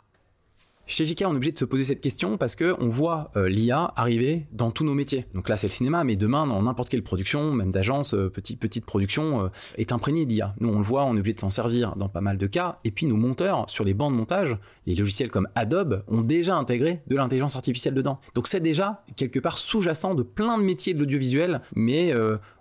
Chez 0.90 1.04
JK, 1.04 1.22
on 1.24 1.34
est 1.34 1.36
obligé 1.36 1.52
de 1.52 1.56
se 1.56 1.64
poser 1.64 1.84
cette 1.84 2.00
question 2.00 2.36
parce 2.36 2.56
que 2.56 2.74
on 2.80 2.88
voit 2.88 3.30
euh, 3.36 3.48
l'IA 3.48 3.92
arriver 3.94 4.48
dans 4.50 4.72
tous 4.72 4.82
nos 4.82 4.92
métiers. 4.92 5.24
Donc 5.34 5.48
là, 5.48 5.56
c'est 5.56 5.68
le 5.68 5.72
cinéma, 5.72 6.02
mais 6.02 6.16
demain, 6.16 6.48
dans 6.48 6.60
n'importe 6.60 6.88
quelle 6.88 7.04
production, 7.04 7.52
même 7.52 7.70
d'agence, 7.70 8.12
euh, 8.12 8.28
petite, 8.28 8.58
petite 8.58 8.84
production, 8.84 9.44
euh, 9.44 9.48
est 9.76 9.92
imprégnée 9.92 10.26
d'IA. 10.26 10.52
Nous, 10.58 10.68
on 10.68 10.78
le 10.78 10.82
voit, 10.82 11.04
on 11.04 11.14
est 11.14 11.20
obligé 11.20 11.34
de 11.34 11.38
s'en 11.38 11.48
servir 11.48 11.94
dans 11.94 12.08
pas 12.08 12.20
mal 12.20 12.38
de 12.38 12.46
cas. 12.48 12.80
Et 12.82 12.90
puis, 12.90 13.06
nos 13.06 13.14
monteurs, 13.14 13.70
sur 13.70 13.84
les 13.84 13.94
bancs 13.94 14.10
de 14.10 14.16
montage, 14.16 14.58
les 14.86 14.96
logiciels 14.96 15.30
comme 15.30 15.46
Adobe 15.54 16.02
ont 16.08 16.22
déjà 16.22 16.56
intégré 16.56 17.02
de 17.06 17.14
l'intelligence 17.14 17.54
artificielle 17.54 17.94
dedans. 17.94 18.18
Donc 18.34 18.48
c'est 18.48 18.58
déjà 18.58 19.04
quelque 19.14 19.38
part 19.38 19.58
sous-jacent 19.58 20.16
de 20.16 20.24
plein 20.24 20.58
de 20.58 20.64
métiers 20.64 20.92
de 20.92 20.98
l'audiovisuel, 20.98 21.62
mais 21.76 22.12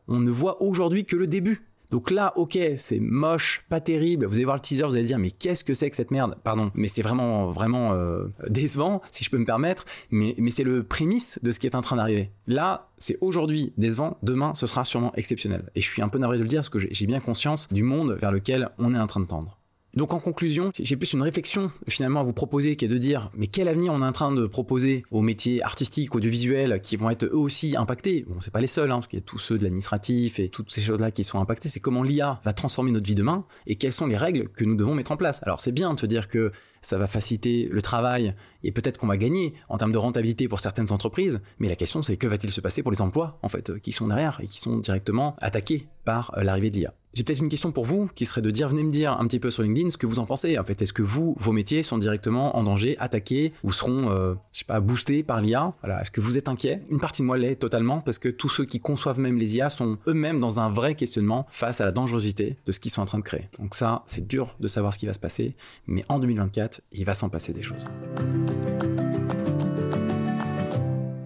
on 0.08 0.20
ne 0.20 0.30
voit 0.30 0.62
aujourd'hui 0.62 1.04
que 1.04 1.16
le 1.16 1.26
début 1.26 1.69
donc 1.92 2.12
là, 2.12 2.34
ok, 2.36 2.58
c'est 2.76 3.00
moche, 3.00 3.66
pas 3.68 3.82
terrible. 3.82 4.26
Vous 4.26 4.36
allez 4.36 4.46
voir 4.46 4.56
le 4.56 4.62
teaser, 4.62 4.84
vous 4.84 4.96
allez 4.96 5.06
dire, 5.06 5.18
mais 5.18 5.32
qu'est-ce 5.32 5.64
que 5.64 5.74
c'est 5.74 5.90
que 5.90 5.96
cette 5.96 6.12
merde? 6.12 6.36
Pardon, 6.44 6.72
mais 6.76 6.88
c'est 6.88 7.02
vraiment, 7.02 7.50
vraiment 7.50 7.94
euh, 7.94 8.26
décevant, 8.48 9.02
si 9.12 9.24
je 9.24 9.32
peux 9.32 9.38
me 9.38 9.46
permettre. 9.46 9.86
Mais, 10.12 10.36
c'est 10.52 10.64
le 10.64 10.84
prémisse 10.84 11.40
de 11.42 11.52
ce 11.52 11.60
qui 11.60 11.68
est 11.68 11.76
en 11.76 11.82
train 11.82 11.96
d'arriver. 11.96 12.32
Là, 12.48 12.90
c'est 12.98 13.18
aujourd'hui 13.22 13.74
décevant, 13.78 14.18
demain, 14.24 14.54
ce 14.56 14.68
sera 14.68 14.86
sûrement 14.86 15.14
exceptionnel. 15.16 15.70
Et 15.76 15.82
je 15.82 15.88
suis 15.88 16.02
un 16.02 16.10
peu 16.10 16.20
navré 16.20 16.38
de 16.38 16.44
le 16.44 16.48
dire 16.48 16.60
parce 16.60 16.70
que 16.70 16.80
j'ai 16.80 17.06
bien 17.08 17.20
conscience 17.20 17.68
du 17.70 17.84
monde 17.84 18.18
vers 18.20 18.32
lequel 18.32 18.70
on 18.78 18.94
est 18.94 19.00
en 19.00 19.08
train 19.08 19.22
de 19.22 19.28
tendre. 19.28 19.59
Donc 19.96 20.14
en 20.14 20.20
conclusion, 20.20 20.72
j'ai 20.80 20.96
plus 20.96 21.14
une 21.14 21.24
réflexion 21.24 21.72
finalement 21.88 22.20
à 22.20 22.24
vous 22.24 22.34
proposer 22.34 22.76
qui 22.76 22.86
est 22.86 22.90
de 22.90 22.98
dire 22.98 23.32
mais 23.36 23.48
quel 23.48 23.68
avenir 23.68 23.92
on 23.92 24.02
est 24.02 24.06
en 24.06 24.12
train 24.12 24.32
de 24.32 24.46
proposer 24.46 25.04
aux 25.10 25.22
métiers 25.22 25.64
artistiques, 25.64 26.14
audiovisuels 26.14 26.80
qui 26.84 26.96
vont 26.96 27.10
être 27.10 27.26
eux 27.26 27.36
aussi 27.36 27.76
impactés? 27.76 28.24
Bon, 28.28 28.40
c'est 28.40 28.54
pas 28.54 28.62
les 28.62 28.68
seuls, 28.68 28.92
hein, 28.92 28.96
parce 28.96 29.08
qu'il 29.08 29.18
y 29.18 29.22
a 29.22 29.26
tous 29.26 29.40
ceux 29.40 29.58
de 29.58 29.64
l'administratif 29.64 30.40
et 30.40 30.50
toutes 30.50 30.72
ces 30.72 30.82
choses-là 30.82 31.10
qui 31.10 31.24
sont 31.24 31.40
impactés. 31.40 31.70
C'est 31.70 31.80
comment 31.80 32.04
l'IA 32.04 32.40
va 32.44 32.54
transformer 32.54 32.92
notre 32.92 33.08
vie 33.08 33.16
demain 33.16 33.46
et 33.66 33.76
quelles 33.76 33.92
sont 33.92 34.06
les 34.06 34.18
règles 34.18 34.50
que 34.50 34.64
nous 34.64 34.76
devons 34.76 34.94
mettre 34.94 35.12
en 35.12 35.18
place. 35.18 35.42
Alors 35.44 35.60
c'est 35.60 35.72
bien 35.72 35.96
de 35.96 36.00
se 36.00 36.06
dire 36.06 36.28
que 36.28 36.52
ça 36.82 37.00
va 37.00 37.08
faciliter 37.08 37.68
le 37.72 37.82
travail 37.82 38.36
et 38.64 38.72
peut-être 38.72 38.98
qu'on 38.98 39.08
va 39.08 39.18
gagner 39.18 39.54
en 39.70 39.78
termes 39.78 39.92
de 39.92 39.98
rentabilité 39.98 40.48
pour 40.48 40.60
certaines 40.60 40.92
entreprises, 40.92 41.42
mais 41.58 41.68
la 41.68 41.76
question 41.76 42.04
c'est 42.04 42.16
que 42.16 42.28
va-t-il 42.28 42.52
se 42.52 42.62
passer 42.62 42.84
pour 42.84 42.92
les 42.92 43.02
emplois 43.02 43.40
en 43.42 43.50
fait 43.50 43.80
qui 43.80 43.92
sont 43.92 44.08
derrière 44.08 44.40
et 44.42 44.48
qui 44.48 44.60
sont 44.60 44.78
directement 44.78 45.36
attaqués 45.40 45.88
par 46.06 46.38
euh, 46.38 46.44
l'arrivée 46.44 46.70
de 46.70 46.78
l'IA. 46.78 46.94
J'ai 47.14 47.24
peut-être 47.24 47.40
une 47.40 47.50
question 47.50 47.72
pour 47.72 47.86
vous 47.86 48.10
qui 48.14 48.26
serait 48.26 48.42
de 48.42 48.52
dire, 48.52 48.68
venez 48.68 48.84
me 48.84 48.92
dire 48.92 49.14
un 49.20 49.26
petit 49.26 49.40
peu 49.40 49.50
sur 49.50 49.64
LinkedIn 49.64 49.90
ce 49.90 49.98
que 49.98 50.06
vous 50.06 50.20
en 50.20 50.26
pensez. 50.26 50.58
En 50.60 50.64
est-ce 50.64 50.94
que 50.94 51.02
vous, 51.02 51.36
vos 51.40 51.52
métiers 51.52 51.82
sont 51.82 51.98
directement 51.98 52.56
en 52.56 52.64
danger, 52.64 52.98
attaqués 53.00 53.52
ou 53.64 53.72
seront, 53.72 54.10
euh, 54.10 54.36
je 54.54 54.60
sais 54.60 54.66
pas, 54.66 54.80
boostés 54.80 55.24
par 55.24 55.42
l'IA 55.42 55.74
Voilà, 55.82 56.02
est-ce 56.02 56.12
que 56.12 56.22
vous 56.22 56.38
êtes 56.38 56.50
inquiet? 56.50 56.84
Une 56.90 57.00
partie 57.00 57.24
de 57.24 57.28
moi 57.28 57.38
l'est 57.38 57.56
totalement 57.56 58.00
parce 58.00 58.20
que 58.20 58.30
tous 58.30 58.50
ceux 58.50 58.66
qui 58.66 58.80
conçoivent 58.80 59.20
même 59.20 59.38
les 59.38 59.58
IA 59.58 59.70
sont 59.70 59.98
eux-mêmes 60.08 60.40
dans 60.40 60.60
un 60.60 60.70
vrai 60.70 60.94
questionnement 60.94 61.48
face 61.50 61.82
à 61.82 61.86
la 61.86 61.92
dangerosité 61.92 62.58
de 62.66 62.72
ce 62.72 62.80
qu'ils 62.80 62.92
sont 62.92 63.02
en 63.02 63.06
train 63.06 63.20
de 63.20 63.24
créer. 63.24 63.50
Donc 63.60 63.74
ça, 63.74 64.04
c'est 64.06 64.28
dur 64.28 64.56
de 64.60 64.68
savoir 64.68 64.94
ce 64.94 65.00
qui 65.00 65.08
va 65.08 65.14
se 65.14 65.20
passer, 65.20 65.56
mais 65.88 66.06
en 66.10 66.20
2024, 66.20 66.82
il 66.92 67.06
va 67.06 67.16
s'en 67.16 67.30
passer 67.30 67.54
des 67.54 67.64
choses. 67.64 67.86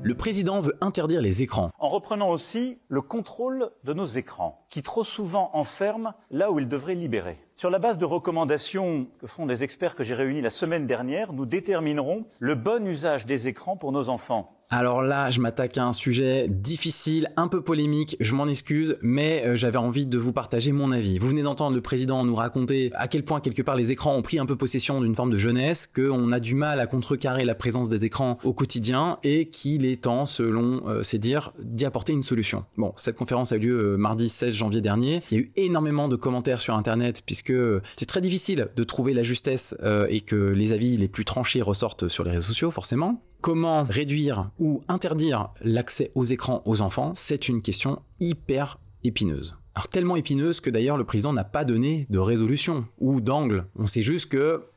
Le 0.06 0.16
président 0.16 0.60
veut 0.60 0.76
interdire 0.82 1.22
les 1.22 1.44
écrans. 1.44 1.72
En 1.80 1.88
reprenant 1.88 2.30
aussi 2.30 2.78
le 2.90 3.02
contrôle 3.02 3.70
de 3.86 3.94
nos 3.94 4.04
écrans, 4.04 4.66
qui 4.70 4.82
trop 4.82 5.06
souvent 5.06 5.50
enferment 5.54 6.14
là 6.30 6.52
où 6.52 6.60
ils 6.60 6.68
devraient 6.68 6.94
libérer. 6.94 7.40
Sur 7.56 7.70
la 7.70 7.80
base 7.80 7.98
de 7.98 8.04
recommandations 8.04 9.08
que 9.20 9.28
font 9.28 9.46
des 9.46 9.64
experts 9.64 9.96
que 9.96 10.04
j'ai 10.04 10.14
réunis 10.14 10.42
la 10.42 10.50
semaine 10.50 10.88
dernière, 10.88 11.32
nous 11.32 11.46
déterminerons 11.46 12.26
le 12.40 12.56
bon 12.56 12.86
usage 12.86 13.26
des 13.26 13.48
écrans 13.48 13.78
pour 13.78 13.94
nos 13.94 14.10
enfants. 14.10 14.54
Alors 14.76 15.04
là, 15.04 15.30
je 15.30 15.40
m'attaque 15.40 15.78
à 15.78 15.86
un 15.86 15.94
sujet 15.94 16.48
difficile, 16.50 17.32
un 17.38 17.48
peu 17.48 17.62
polémique, 17.62 18.18
je 18.20 18.34
m'en 18.34 18.48
excuse, 18.48 18.98
mais 19.04 19.44
euh, 19.46 19.56
j'avais 19.56 19.78
envie 19.78 20.08
de 20.08 20.18
vous 20.18 20.34
partager 20.34 20.72
mon 20.72 20.92
avis. 20.92 21.20
Vous 21.20 21.28
venez 21.28 21.44
d'entendre 21.44 21.76
le 21.76 21.82
président 21.82 22.26
nous 22.26 22.34
raconter 22.34 22.90
à 22.96 23.08
quel 23.08 23.22
point 23.22 23.40
quelque 23.40 23.62
part 23.62 23.76
les 23.76 23.92
écrans 23.92 24.16
ont 24.16 24.24
pris 24.24 24.40
un 24.40 24.48
peu 24.48 24.56
possession 24.56 25.00
d'une 25.00 25.14
forme 25.14 25.30
de 25.30 25.38
jeunesse, 25.38 25.86
qu'on 25.86 26.32
a 26.32 26.40
du 26.40 26.56
mal 26.56 26.80
à 26.80 26.88
contrecarrer 26.88 27.46
la 27.46 27.54
présence 27.54 27.90
des 27.90 28.04
écrans 28.04 28.40
au 28.44 28.52
quotidien 28.54 29.20
et 29.22 29.48
qu'il 29.48 29.86
est 29.86 30.06
temps, 30.06 30.26
selon 30.26 30.82
euh, 30.88 31.04
ses 31.04 31.20
dires, 31.20 31.54
d'y 31.60 31.86
apporter 31.86 32.14
une 32.14 32.24
solution. 32.24 32.66
Bon, 32.76 32.94
cette 32.96 33.16
conférence 33.16 33.52
a 33.52 33.58
eu 33.58 33.60
lieu 33.60 33.94
euh, 33.94 33.98
mardi 33.98 34.28
16 34.28 34.56
janvier 34.56 34.82
dernier. 34.82 35.22
Il 35.30 35.38
y 35.38 35.40
a 35.40 35.44
eu 35.44 35.52
énormément 35.56 36.08
de 36.08 36.16
commentaires 36.16 36.62
sur 36.62 36.74
Internet 36.74 37.22
puisque 37.24 37.54
c'est 37.96 38.08
très 38.08 38.22
difficile 38.22 38.70
de 38.76 38.84
trouver 38.84 39.14
la 39.14 39.22
justesse 39.22 39.78
et 40.10 40.22
que 40.22 40.36
les 40.36 40.74
avis 40.74 40.98
les 40.98 41.08
plus 41.08 41.26
tranchés 41.26 41.62
ressortent 41.62 42.08
sur 42.08 42.24
les 42.24 42.32
réseaux 42.32 42.48
sociaux, 42.48 42.72
forcément 42.72 43.22
comment 43.44 43.84
réduire 43.84 44.50
ou 44.58 44.82
interdire 44.88 45.50
l'accès 45.62 46.12
aux 46.16 46.24
écrans 46.24 46.64
aux 46.66 46.82
enfants, 46.82 47.12
c'est 47.14 47.50
une 47.50 47.62
question 47.62 48.02
hyper 48.22 48.80
épineuse. 49.04 49.58
Alors 49.76 49.90
tellement 49.90 50.16
épineuse 50.16 50.62
que 50.62 50.70
d'ailleurs 50.70 50.98
le 50.98 51.04
président 51.04 51.34
n'a 51.34 51.44
pas 51.44 51.66
donné 51.66 52.08
de 52.10 52.20
résolution 52.20 52.86
ou 53.00 53.20
d'angle. 53.20 53.66
On 53.76 53.86
sait 53.86 54.02
juste 54.02 54.32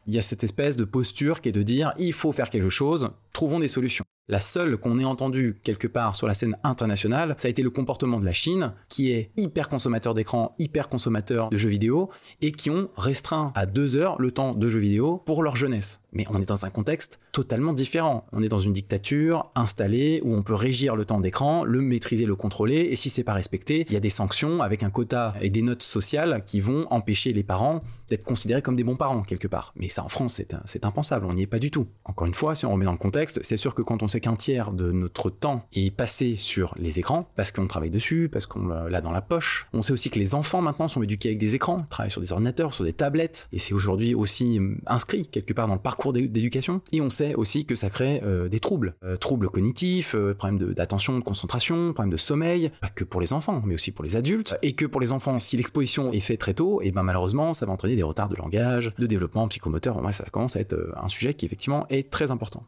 qu'il 0.07 0.15
y 0.15 0.19
a 0.19 0.23
cette 0.23 0.45
espèce 0.45 0.77
de 0.77 0.85
posture 0.85 1.41
qui 1.41 1.49
est 1.49 1.53
de 1.53 1.63
dire 1.63 1.93
il 1.99 2.13
faut 2.13 2.33
faire 2.33 2.51
quelque 2.51 2.69
chose, 2.69 3.11
trouvons 3.33 3.61
des 3.61 3.69
solutions. 3.69 4.05
La 4.29 4.41
seule 4.41 4.77
qu'on 4.77 4.99
ait 4.99 5.05
entendue 5.05 5.61
quelque 5.63 5.87
part 5.87 6.17
sur 6.17 6.27
la 6.27 6.35
scène 6.35 6.57
internationale, 6.65 7.35
ça 7.37 7.47
a 7.47 7.51
été 7.51 7.63
le 7.63 7.71
comportement 7.71 8.19
de 8.19 8.25
la 8.25 8.33
Chine, 8.33 8.73
qui 8.89 9.13
est 9.13 9.31
hyper 9.37 9.69
consommateur 9.69 10.15
d'écran, 10.15 10.57
hyper 10.59 10.89
consommateur 10.89 11.49
de 11.49 11.57
jeux 11.57 11.69
vidéo, 11.69 12.11
et 12.43 12.51
qui 12.51 12.69
ont 12.69 12.91
restreint 12.97 13.53
à 13.55 13.67
deux 13.67 13.95
heures 13.95 14.21
le 14.21 14.33
temps 14.33 14.53
de 14.53 14.69
jeux 14.69 14.81
vidéo 14.81 15.19
pour 15.19 15.45
leur 15.45 15.55
jeunesse. 15.55 16.01
Mais 16.13 16.27
on 16.29 16.43
est 16.43 16.49
dans 16.49 16.65
un 16.65 16.71
contexte 16.71 17.21
totalement 17.31 17.73
différent. 17.73 18.27
On 18.33 18.43
est 18.43 18.49
dans 18.49 18.59
une 18.59 18.73
dictature 18.73 19.53
installée 19.55 20.21
où 20.25 20.35
on 20.35 20.43
peut 20.43 20.55
régir 20.55 20.97
le 20.97 21.05
temps 21.05 21.21
d'écran, 21.21 21.63
le 21.63 21.81
maîtriser, 21.81 22.27
le 22.27 22.35
contrôler, 22.35 22.89
et 22.91 22.97
si 22.97 23.11
c'est 23.11 23.23
pas 23.23 23.35
respecté, 23.35 23.87
il 23.89 23.93
y 23.93 23.97
a 23.97 24.01
des 24.01 24.11
sanctions 24.11 24.61
avec 24.61 24.83
un 24.83 24.91
quota 24.91 25.35
et 25.41 25.51
des 25.51 25.63
notes 25.63 25.83
sociales 25.83 26.43
qui 26.45 26.59
vont 26.59 26.89
empêcher 26.91 27.33
les 27.33 27.45
parents 27.45 27.81
d'être 28.09 28.25
considérés 28.25 28.63
comme 28.63 28.75
des 28.75 28.83
bons 28.83 28.97
parents 28.97 29.23
quelque 29.23 29.47
part. 29.47 29.73
Mais 29.77 29.89
ça 29.97 30.05
en 30.05 30.09
France, 30.09 30.43
c'est 30.67 30.85
impensable, 30.85 31.27
on 31.27 31.33
n'y 31.33 31.43
est 31.43 31.47
pas 31.47 31.59
du 31.59 31.71
tout. 31.71 31.87
Encore 32.05 32.27
une 32.27 32.35
fois, 32.35 32.55
si 32.55 32.67
on 32.67 32.73
remet 32.73 32.85
dans 32.85 32.93
le 32.93 32.99
contexte, 32.99 33.41
c'est 33.43 33.57
sûr 33.57 33.75
que 33.75 33.83
quand 33.83 34.03
on 34.03 34.07
qu'un 34.21 34.37
tiers 34.37 34.73
de 34.73 34.93
notre 34.93 35.31
temps 35.31 35.67
est 35.75 35.91
passé 35.91 36.37
sur 36.37 36.75
les 36.79 36.99
écrans, 36.99 37.29
parce 37.35 37.51
qu'on 37.51 37.67
travaille 37.67 37.91
dessus, 37.91 38.29
parce 38.33 38.47
qu'on 38.47 38.67
l'a 38.67 39.01
dans 39.01 39.11
la 39.11 39.21
poche. 39.21 39.67
On 39.73 39.83
sait 39.83 39.93
aussi 39.93 40.11
que 40.11 40.19
les 40.19 40.35
enfants 40.35 40.63
maintenant 40.63 40.89
sont 40.89 41.03
éduqués 41.03 41.31
avec 41.31 41.39
des 41.39 41.55
écrans, 41.55 41.85
travaillent 41.91 42.11
sur 42.11 42.21
des 42.21 42.33
ordinateurs, 42.33 42.73
sur 42.73 42.85
des 42.85 42.93
tablettes, 42.93 43.49
et 43.53 43.59
c'est 43.59 43.75
aujourd'hui 43.75 44.15
aussi 44.15 44.59
hum, 44.59 44.79
inscrit 44.87 45.27
quelque 45.27 45.53
part 45.53 45.69
dans 45.69 45.75
le 45.75 45.81
parcours 45.81 46.13
d'éducation. 46.13 46.81
Et 46.93 47.01
on 47.01 47.11
sait 47.11 47.35
aussi 47.35 47.65
que 47.67 47.75
ça 47.75 47.91
crée 47.91 48.21
euh, 48.23 48.49
des 48.49 48.61
troubles, 48.61 48.97
euh, 49.05 49.17
troubles 49.17 49.49
cognitifs, 49.49 50.15
euh, 50.15 50.35
problèmes 50.35 50.75
d'attention, 50.75 51.19
de, 51.19 51.25
concentration, 51.25 51.93
problèmes 51.93 52.13
de 52.13 52.17
sommeil, 52.17 52.71
pas 52.81 52.89
que 52.89 53.05
pour 53.05 53.21
les 53.21 53.33
enfants, 53.33 53.63
mais 53.65 53.75
aussi 53.75 53.93
pour 53.93 54.05
les 54.05 54.17
adultes, 54.17 54.57
et 54.63 54.73
que 54.73 54.87
pour 54.87 55.01
les 55.01 55.13
enfants, 55.13 55.39
si 55.39 55.57
l'exposition 55.57 56.13
est 56.13 56.21
faite 56.21 56.41
très 56.41 56.55
tôt, 56.55 56.81
et 56.83 56.91
ben 56.91 57.03
malheureusement, 57.03 57.53
ça 57.53 57.67
va 57.67 57.73
entraîner 57.73 57.97
des 57.97 58.03
retards 58.03 58.29
de 58.29 58.37
langage, 58.37 58.93
de 58.99 59.07
développement 59.07 59.47
psychomoteur. 59.49 59.86
Ça 60.13 60.25
commence 60.31 60.57
à 60.57 60.61
être 60.61 60.77
un 60.97 61.09
sujet 61.09 61.35
qui 61.35 61.47
effectivement 61.47 61.87
est 61.89 62.11
très 62.11 62.31
important. 62.31 62.65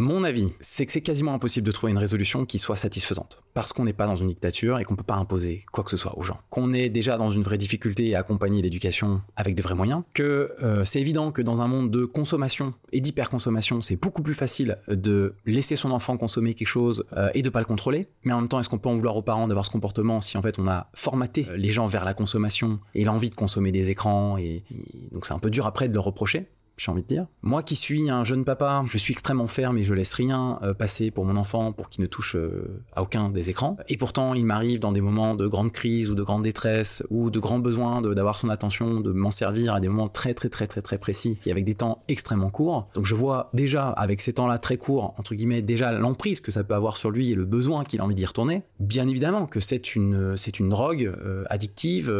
Mon 0.00 0.24
avis, 0.24 0.48
c'est 0.60 0.86
que 0.86 0.92
c'est 0.92 1.02
quasiment 1.02 1.34
impossible 1.34 1.66
de 1.66 1.72
trouver 1.72 1.92
une 1.92 1.98
résolution 1.98 2.46
qui 2.46 2.58
soit 2.58 2.76
satisfaisante. 2.76 3.42
Parce 3.52 3.74
qu'on 3.74 3.84
n'est 3.84 3.92
pas 3.92 4.06
dans 4.06 4.16
une 4.16 4.28
dictature 4.28 4.78
et 4.78 4.84
qu'on 4.84 4.94
ne 4.94 4.96
peut 4.96 5.04
pas 5.04 5.16
imposer 5.16 5.62
quoi 5.72 5.84
que 5.84 5.90
ce 5.90 5.98
soit 5.98 6.16
aux 6.16 6.22
gens. 6.22 6.38
Qu'on 6.48 6.72
est 6.72 6.88
déjà 6.88 7.18
dans 7.18 7.28
une 7.28 7.42
vraie 7.42 7.58
difficulté 7.58 8.14
à 8.14 8.20
accompagner 8.20 8.62
l'éducation 8.62 9.20
avec 9.36 9.54
de 9.54 9.60
vrais 9.60 9.74
moyens. 9.74 10.02
Que 10.14 10.54
euh, 10.62 10.86
c'est 10.86 11.02
évident 11.02 11.32
que 11.32 11.42
dans 11.42 11.60
un 11.60 11.66
monde 11.66 11.90
de 11.90 12.06
consommation 12.06 12.72
et 12.92 13.02
d'hyperconsommation, 13.02 13.82
c'est 13.82 13.96
beaucoup 13.96 14.22
plus 14.22 14.32
facile 14.32 14.78
de 14.88 15.34
laisser 15.44 15.76
son 15.76 15.90
enfant 15.90 16.16
consommer 16.16 16.54
quelque 16.54 16.68
chose 16.68 17.04
euh, 17.18 17.28
et 17.34 17.42
de 17.42 17.50
pas 17.50 17.60
le 17.60 17.66
contrôler. 17.66 18.08
Mais 18.24 18.32
en 18.32 18.40
même 18.40 18.48
temps, 18.48 18.58
est-ce 18.58 18.70
qu'on 18.70 18.78
peut 18.78 18.88
en 18.88 18.96
vouloir 18.96 19.18
aux 19.18 19.22
parents 19.22 19.48
d'avoir 19.48 19.66
ce 19.66 19.70
comportement 19.70 20.22
si 20.22 20.38
en 20.38 20.42
fait 20.42 20.58
on 20.58 20.66
a 20.66 20.88
formaté 20.94 21.46
euh, 21.50 21.58
les 21.58 21.72
gens 21.72 21.86
vers 21.86 22.06
la 22.06 22.14
consommation 22.14 22.80
et 22.94 23.04
l'envie 23.04 23.28
de 23.28 23.34
consommer 23.34 23.70
des 23.70 23.90
écrans 23.90 24.38
et 24.38 24.64
donc 25.12 25.26
c'est 25.26 25.34
un 25.34 25.38
peu 25.38 25.50
dur 25.50 25.66
après 25.66 25.88
de 25.88 25.92
le 25.92 26.00
reprocher 26.00 26.48
j'ai 26.80 26.90
envie 26.90 27.02
de 27.02 27.06
dire. 27.06 27.26
Moi 27.42 27.62
qui 27.62 27.76
suis 27.76 28.08
un 28.08 28.24
jeune 28.24 28.44
papa, 28.44 28.82
je 28.88 28.96
suis 28.96 29.12
extrêmement 29.12 29.46
ferme 29.46 29.76
et 29.76 29.82
je 29.82 29.92
laisse 29.92 30.14
rien 30.14 30.58
euh, 30.62 30.72
passer 30.72 31.10
pour 31.10 31.26
mon 31.26 31.36
enfant 31.36 31.72
pour 31.72 31.90
qu'il 31.90 32.00
ne 32.00 32.06
touche 32.06 32.36
euh, 32.36 32.82
à 32.96 33.02
aucun 33.02 33.28
des 33.28 33.50
écrans. 33.50 33.76
Et 33.88 33.98
pourtant, 33.98 34.32
il 34.32 34.46
m'arrive 34.46 34.80
dans 34.80 34.92
des 34.92 35.02
moments 35.02 35.34
de 35.34 35.46
grande 35.46 35.72
crise 35.72 36.10
ou 36.10 36.14
de 36.14 36.22
grande 36.22 36.42
détresse 36.42 37.04
ou 37.10 37.30
de 37.30 37.38
grand 37.38 37.58
besoin 37.58 38.00
d'avoir 38.00 38.36
son 38.38 38.48
attention, 38.48 39.00
de 39.00 39.12
m'en 39.12 39.30
servir 39.30 39.74
à 39.74 39.80
des 39.80 39.88
moments 39.88 40.08
très 40.08 40.32
très 40.32 40.48
très 40.48 40.66
très 40.66 40.80
très 40.80 40.96
précis 40.96 41.38
et 41.44 41.50
avec 41.50 41.64
des 41.64 41.74
temps 41.74 42.02
extrêmement 42.08 42.50
courts. 42.50 42.88
Donc 42.94 43.04
je 43.04 43.14
vois 43.14 43.50
déjà 43.52 43.90
avec 43.90 44.20
ces 44.22 44.32
temps-là 44.32 44.58
très 44.58 44.78
courts, 44.78 45.14
entre 45.18 45.34
guillemets, 45.34 45.60
déjà 45.60 45.92
l'emprise 45.92 46.40
que 46.40 46.50
ça 46.50 46.64
peut 46.64 46.74
avoir 46.74 46.96
sur 46.96 47.10
lui 47.10 47.30
et 47.30 47.34
le 47.34 47.44
besoin 47.44 47.84
qu'il 47.84 48.00
a 48.00 48.04
envie 48.04 48.14
d'y 48.14 48.24
retourner. 48.24 48.62
Bien 48.78 49.06
évidemment 49.06 49.46
que 49.46 49.60
c'est 49.60 49.94
une, 49.94 50.34
c'est 50.36 50.58
une 50.58 50.70
drogue 50.70 51.04
euh, 51.04 51.44
addictive 51.50 52.10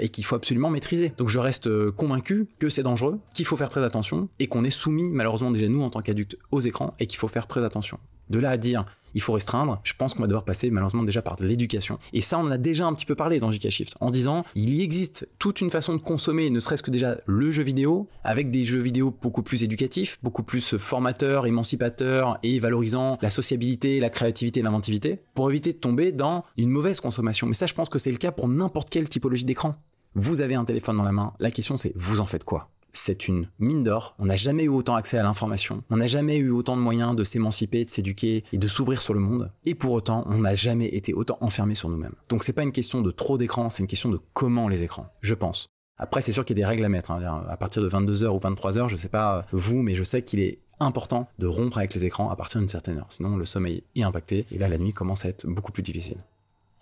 et 0.00 0.08
qu'il 0.08 0.24
faut 0.24 0.34
absolument 0.34 0.70
maîtriser. 0.70 1.12
Donc 1.18 1.28
je 1.28 1.38
reste 1.38 1.90
convaincu 1.92 2.48
que 2.58 2.68
c'est 2.68 2.82
dangereux, 2.82 3.20
qu'il 3.34 3.44
faut 3.44 3.56
faire 3.56 3.68
très 3.68 3.84
attention 3.84 4.07
et 4.38 4.46
qu'on 4.46 4.64
est 4.64 4.70
soumis 4.70 5.10
malheureusement 5.10 5.50
déjà 5.50 5.68
nous 5.68 5.82
en 5.82 5.90
tant 5.90 6.02
qu'adultes 6.02 6.36
aux 6.50 6.60
écrans 6.60 6.94
et 6.98 7.06
qu'il 7.06 7.18
faut 7.18 7.28
faire 7.28 7.46
très 7.46 7.64
attention. 7.64 7.98
De 8.30 8.38
là 8.38 8.50
à 8.50 8.56
dire 8.56 8.84
il 9.14 9.20
faut 9.20 9.32
restreindre, 9.32 9.80
je 9.84 9.94
pense 9.94 10.14
qu'on 10.14 10.22
va 10.22 10.26
devoir 10.26 10.44
passer 10.44 10.70
malheureusement 10.70 11.02
déjà 11.02 11.22
par 11.22 11.36
de 11.36 11.44
l'éducation. 11.44 11.98
Et 12.12 12.20
ça, 12.20 12.38
on 12.38 12.42
en 12.42 12.50
a 12.50 12.58
déjà 12.58 12.86
un 12.86 12.92
petit 12.92 13.06
peu 13.06 13.14
parlé 13.14 13.40
dans 13.40 13.50
JK 13.50 13.70
Shift, 13.70 13.94
en 14.00 14.10
disant 14.10 14.44
il 14.54 14.74
y 14.74 14.82
existe 14.82 15.28
toute 15.38 15.60
une 15.60 15.70
façon 15.70 15.94
de 15.94 15.98
consommer, 15.98 16.50
ne 16.50 16.60
serait-ce 16.60 16.82
que 16.82 16.90
déjà 16.90 17.16
le 17.26 17.50
jeu 17.50 17.62
vidéo, 17.62 18.08
avec 18.24 18.50
des 18.50 18.64
jeux 18.64 18.80
vidéo 18.80 19.16
beaucoup 19.22 19.42
plus 19.42 19.64
éducatifs, 19.64 20.18
beaucoup 20.22 20.42
plus 20.42 20.76
formateurs, 20.76 21.46
émancipateurs 21.46 22.38
et 22.42 22.58
valorisant 22.58 23.18
la 23.22 23.30
sociabilité, 23.30 24.00
la 24.00 24.10
créativité, 24.10 24.62
l'inventivité, 24.62 25.20
pour 25.34 25.50
éviter 25.50 25.72
de 25.72 25.78
tomber 25.78 26.12
dans 26.12 26.42
une 26.56 26.70
mauvaise 26.70 27.00
consommation. 27.00 27.46
Mais 27.46 27.54
ça, 27.54 27.66
je 27.66 27.74
pense 27.74 27.88
que 27.88 27.98
c'est 27.98 28.12
le 28.12 28.18
cas 28.18 28.32
pour 28.32 28.48
n'importe 28.48 28.90
quelle 28.90 29.08
typologie 29.08 29.44
d'écran. 29.44 29.74
Vous 30.14 30.40
avez 30.40 30.54
un 30.54 30.64
téléphone 30.64 30.96
dans 30.96 31.04
la 31.04 31.12
main, 31.12 31.32
la 31.38 31.50
question 31.50 31.76
c'est 31.76 31.92
vous 31.94 32.20
en 32.20 32.26
faites 32.26 32.44
quoi? 32.44 32.70
C'est 32.98 33.28
une 33.28 33.48
mine 33.58 33.84
d'or. 33.84 34.14
On 34.18 34.26
n'a 34.26 34.36
jamais 34.36 34.64
eu 34.64 34.68
autant 34.68 34.96
accès 34.96 35.18
à 35.18 35.22
l'information. 35.22 35.82
On 35.90 35.96
n'a 35.96 36.06
jamais 36.06 36.36
eu 36.36 36.50
autant 36.50 36.76
de 36.76 36.82
moyens 36.82 37.14
de 37.14 37.24
s'émanciper, 37.24 37.84
de 37.84 37.90
s'éduquer 37.90 38.44
et 38.52 38.58
de 38.58 38.66
s'ouvrir 38.66 39.00
sur 39.00 39.14
le 39.14 39.20
monde. 39.20 39.50
Et 39.64 39.74
pour 39.74 39.92
autant, 39.92 40.24
on 40.26 40.38
n'a 40.38 40.54
jamais 40.54 40.88
été 40.88 41.14
autant 41.14 41.38
enfermé 41.40 41.74
sur 41.74 41.88
nous-mêmes. 41.88 42.14
Donc 42.28 42.44
c'est 42.44 42.52
pas 42.52 42.62
une 42.62 42.72
question 42.72 43.00
de 43.00 43.10
trop 43.10 43.38
d'écrans, 43.38 43.70
c'est 43.70 43.82
une 43.82 43.88
question 43.88 44.10
de 44.10 44.20
comment 44.34 44.68
les 44.68 44.82
écrans, 44.82 45.06
je 45.20 45.34
pense. 45.34 45.68
Après, 45.96 46.20
c'est 46.20 46.32
sûr 46.32 46.44
qu'il 46.44 46.56
y 46.56 46.60
a 46.60 46.64
des 46.64 46.68
règles 46.68 46.84
à 46.84 46.88
mettre. 46.88 47.10
Hein. 47.10 47.44
À 47.48 47.56
partir 47.56 47.82
de 47.82 47.88
22h 47.88 48.28
ou 48.28 48.38
23h, 48.38 48.88
je 48.88 48.96
sais 48.96 49.08
pas 49.08 49.46
vous, 49.52 49.82
mais 49.82 49.94
je 49.94 50.04
sais 50.04 50.22
qu'il 50.22 50.40
est 50.40 50.60
important 50.80 51.28
de 51.38 51.46
rompre 51.46 51.78
avec 51.78 51.94
les 51.94 52.04
écrans 52.04 52.30
à 52.30 52.36
partir 52.36 52.60
d'une 52.60 52.68
certaine 52.68 52.98
heure. 52.98 53.06
Sinon, 53.08 53.36
le 53.36 53.44
sommeil 53.44 53.82
est 53.96 54.02
impacté 54.02 54.46
et 54.52 54.58
là, 54.58 54.68
la 54.68 54.78
nuit 54.78 54.92
commence 54.92 55.24
à 55.24 55.28
être 55.28 55.46
beaucoup 55.46 55.72
plus 55.72 55.82
difficile 55.82 56.18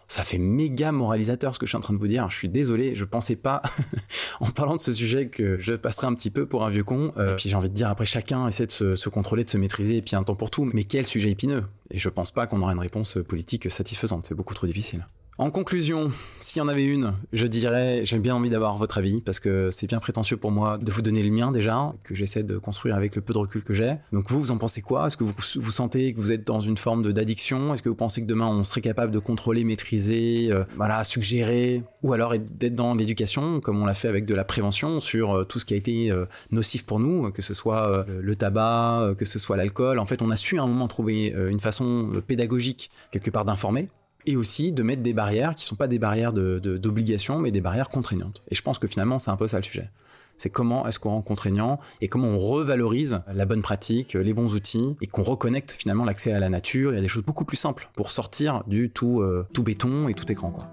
ça 0.09 0.23
fait 0.23 0.39
méga 0.39 0.93
moralisateur 0.93 1.55
ce 1.55 1.59
que 1.59 1.67
je 1.67 1.71
suis 1.71 1.77
en 1.77 1.81
train 1.81 1.95
de 1.95 1.99
vous 1.99 2.07
dire. 2.07 2.29
Je 2.31 2.37
suis 2.37 2.49
désolé, 2.49 2.95
je 2.95 3.05
pensais 3.05 3.37
pas 3.37 3.63
en 4.41 4.51
parlant 4.51 4.77
de 4.77 4.81
ce 4.81 4.93
sujet 4.93 5.29
que 5.29 5.59
je 5.59 5.73
passerais 5.75 6.07
un 6.07 6.15
petit 6.15 6.31
peu 6.31 6.47
pour 6.47 6.65
un 6.65 6.71
vieux 6.71 6.85
con. 6.85 7.13
Euh, 7.17 7.35
puis 7.35 7.49
j'ai 7.49 7.57
envie 7.57 7.69
de 7.69 7.75
dire 7.75 7.89
après 7.89 8.07
chacun 8.07 8.47
essaie 8.47 8.67
de 8.67 8.73
se, 8.73 8.97
se, 8.97 9.09
contrôler, 9.09 9.45
de 9.45 9.51
se 9.51 9.59
maîtriser 9.59 9.97
et 9.97 10.03
puis 10.03 10.17
un 10.17 10.23
temps 10.23 10.37
pour 10.37 10.51
tout. 10.51 10.65
Mais 10.73 10.85
quel 10.85 11.05
sujet 11.05 11.31
épineux. 11.31 11.65
Et 11.91 11.99
je 11.99 12.09
pense 12.09 12.31
pas 12.31 12.47
qu'on 12.47 12.61
aura 12.63 12.73
une 12.73 12.79
réponse 12.79 13.19
politique 13.27 13.71
satisfaisante. 13.71 14.27
C'est 14.27 14.35
beaucoup 14.35 14.55
trop 14.55 14.67
difficile. 14.67 15.07
En 15.39 15.51
conclusion, 15.51 16.11
s'il 16.41 16.61
y 16.61 16.65
en 16.65 16.69
avait 16.69 16.87
une, 16.87 17.13
je 17.35 17.47
dirais, 17.47 18.01
j'ai 18.05 18.19
bien 18.19 18.35
envie 18.35 18.49
d'avoir 18.49 18.79
votre 18.79 18.97
avis 18.97 19.21
parce 19.21 19.39
que 19.39 19.71
c'est 19.71 19.87
bien 19.87 19.99
prétentieux 19.99 20.39
pour 20.39 20.51
moi 20.51 20.79
de 20.79 20.91
vous 20.91 21.03
donner 21.03 21.23
le 21.23 21.31
mien 21.31 21.53
déjà, 21.53 21.93
que 22.05 22.15
j'essaie 22.15 22.43
de 22.43 22.57
construire 22.57 22.97
avec 22.97 23.15
le 23.15 23.21
peu 23.21 23.35
de 23.35 23.39
recul 23.39 23.63
que 23.63 23.75
j'ai. 23.75 23.97
Donc 24.15 24.31
vous, 24.31 24.41
vous 24.41 24.51
en 24.51 24.57
pensez 24.57 24.81
quoi? 24.81 25.09
Est-ce 25.09 25.19
que 25.19 25.25
vous, 25.25 25.35
vous 25.57 25.71
sentez 25.73 26.15
que 26.15 26.21
vous 26.21 26.33
êtes 26.33 26.47
dans 26.47 26.61
une 26.61 26.79
forme 26.79 27.13
d'addiction? 27.13 27.75
Est-ce 27.75 27.83
que 27.83 27.91
vous 27.91 27.95
pensez 27.95 28.23
que 28.23 28.27
demain 28.27 28.47
on 28.47 28.65
serait 28.65 28.81
capable 28.81 29.13
de 29.13 29.19
contrôler, 29.19 29.65
maîtriser, 29.65 30.49
euh, 30.51 30.65
voilà, 30.75 31.05
suggérer 31.05 31.83
Ou 32.03 32.15
alors 32.15 32.33
d'être 32.39 32.75
dans 32.75 32.95
l'éducation, 32.95 33.61
comme 33.61 33.83
on 33.83 33.85
l'a 33.85 33.93
fait 33.93 34.09
avec 34.09 34.25
de 34.25 34.35
la 34.35 34.45
prévention 34.45 35.01
sur 35.01 35.37
euh, 35.37 35.45
tout 35.45 35.59
ce 35.59 35.67
qui 35.67 35.75
a 35.75 35.77
été 35.77 36.11
euh, 36.11 36.25
nocif 36.51 36.87
pour 36.87 36.99
nous, 36.99 37.31
que 37.31 37.43
ce 37.43 37.53
soit 37.53 38.07
le 38.09 38.37
tabac, 38.37 39.15
que 39.19 39.27
ce 39.27 39.39
soit 39.39 39.59
l'alcool. 39.59 39.99
En 39.99 40.07
fait, 40.07 40.23
on 40.23 40.31
a 40.31 40.37
su 40.37 40.59
à 40.59 40.63
un 40.63 40.67
moment 40.67 40.89
trouver 40.89 41.35
une 41.49 41.61
façon 41.61 42.11
pédagogique 42.27 42.91
quelque 43.11 43.31
part 43.31 43.45
d'informer 43.45 43.91
et 44.27 44.37
aussi 44.37 44.73
de 44.73 44.83
mettre 44.83 45.03
des 45.03 45.13
barrières 45.13 45.55
qui 45.55 45.65
sont 45.65 45.77
pas 45.77 45.89
des 45.89 45.99
barrières 45.99 46.33
d'obligation, 46.33 47.39
mais 47.39 47.51
des 47.51 47.61
barrières 47.61 47.89
contraignantes. 47.89 48.43
Et 48.51 48.55
je 48.55 48.63
pense 48.63 48.79
que 48.79 48.87
finalement, 48.87 49.19
c'est 49.19 49.31
un 49.31 49.37
peu 49.37 49.49
ça 49.49 49.59
le 49.59 49.63
sujet. 49.63 49.91
C'est 50.37 50.51
comment 50.51 50.87
est-ce 50.87 50.99
qu'on 50.99 51.11
rend 51.11 51.23
contraignant 51.23 51.79
et 52.01 52.09
comment 52.09 52.29
on 52.29 52.39
revalorise 52.39 53.23
la 53.33 53.47
bonne 53.47 53.63
pratique, 53.63 54.15
les 54.15 54.35
bons 54.35 54.55
outils 54.55 54.97
et 55.01 55.07
qu'on 55.07 55.23
reconnecte 55.23 55.73
finalement 55.73 56.05
l'accès 56.05 56.33
à 56.33 56.41
la 56.41 56.51
nature 56.51 56.93
et 56.93 56.99
à 56.99 57.01
des 57.01 57.09
choses 57.09 57.25
beaucoup 57.25 57.47
plus 57.47 57.57
simples 57.57 57.89
pour 57.95 58.11
sortir 58.11 58.63
du 58.67 58.91
tout, 58.91 59.21
euh, 59.21 59.47
tout 59.55 59.63
béton 59.63 60.09
et 60.09 60.15
tout 60.15 60.31
écran. 60.31 60.51
Quoi. 60.51 60.69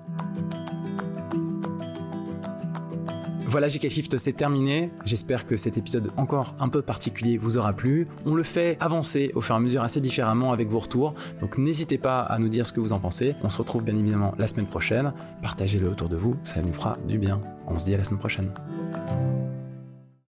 Voilà, 3.54 3.68
GK 3.68 3.88
Shift, 3.88 4.18
c'est 4.18 4.34
terminé. 4.34 4.90
J'espère 5.06 5.46
que 5.46 5.58
cet 5.58 5.78
épisode 5.78 6.10
encore 6.18 6.56
un 6.60 6.70
peu 6.70 6.82
particulier 6.82 7.38
vous 7.38 7.60
aura 7.60 7.72
plu. 7.72 8.08
On 8.26 8.34
le 8.34 8.42
fait 8.42 8.78
avancer 8.80 9.32
au 9.36 9.42
fur 9.42 9.54
et 9.54 9.58
à 9.60 9.62
mesure 9.62 9.84
assez 9.84 10.02
différemment 10.02 10.54
avec 10.54 10.70
vos 10.70 10.80
retours. 10.80 11.14
Donc 11.40 11.60
n'hésitez 11.60 12.00
pas 12.00 12.22
à 12.22 12.40
nous 12.40 12.50
dire 12.50 12.66
ce 12.66 12.74
que 12.74 12.80
vous 12.80 12.94
en 12.94 13.00
pensez. 13.00 13.36
On 13.44 13.50
se 13.50 13.60
retrouve 13.60 13.84
bien 13.84 13.96
évidemment 13.96 14.34
la 14.40 14.48
semaine 14.48 14.66
prochaine. 14.66 15.14
Partagez-le 15.44 15.88
autour 15.88 16.10
de 16.10 16.16
vous, 16.16 16.36
ça 16.42 16.64
nous 16.64 16.74
fera 16.74 16.98
du 17.08 17.20
bien. 17.20 17.40
On 17.68 17.78
se 17.78 17.86
dit 17.86 17.94
à 17.94 18.00
la 18.00 18.04
semaine 18.04 18.20
prochaine. 18.20 18.50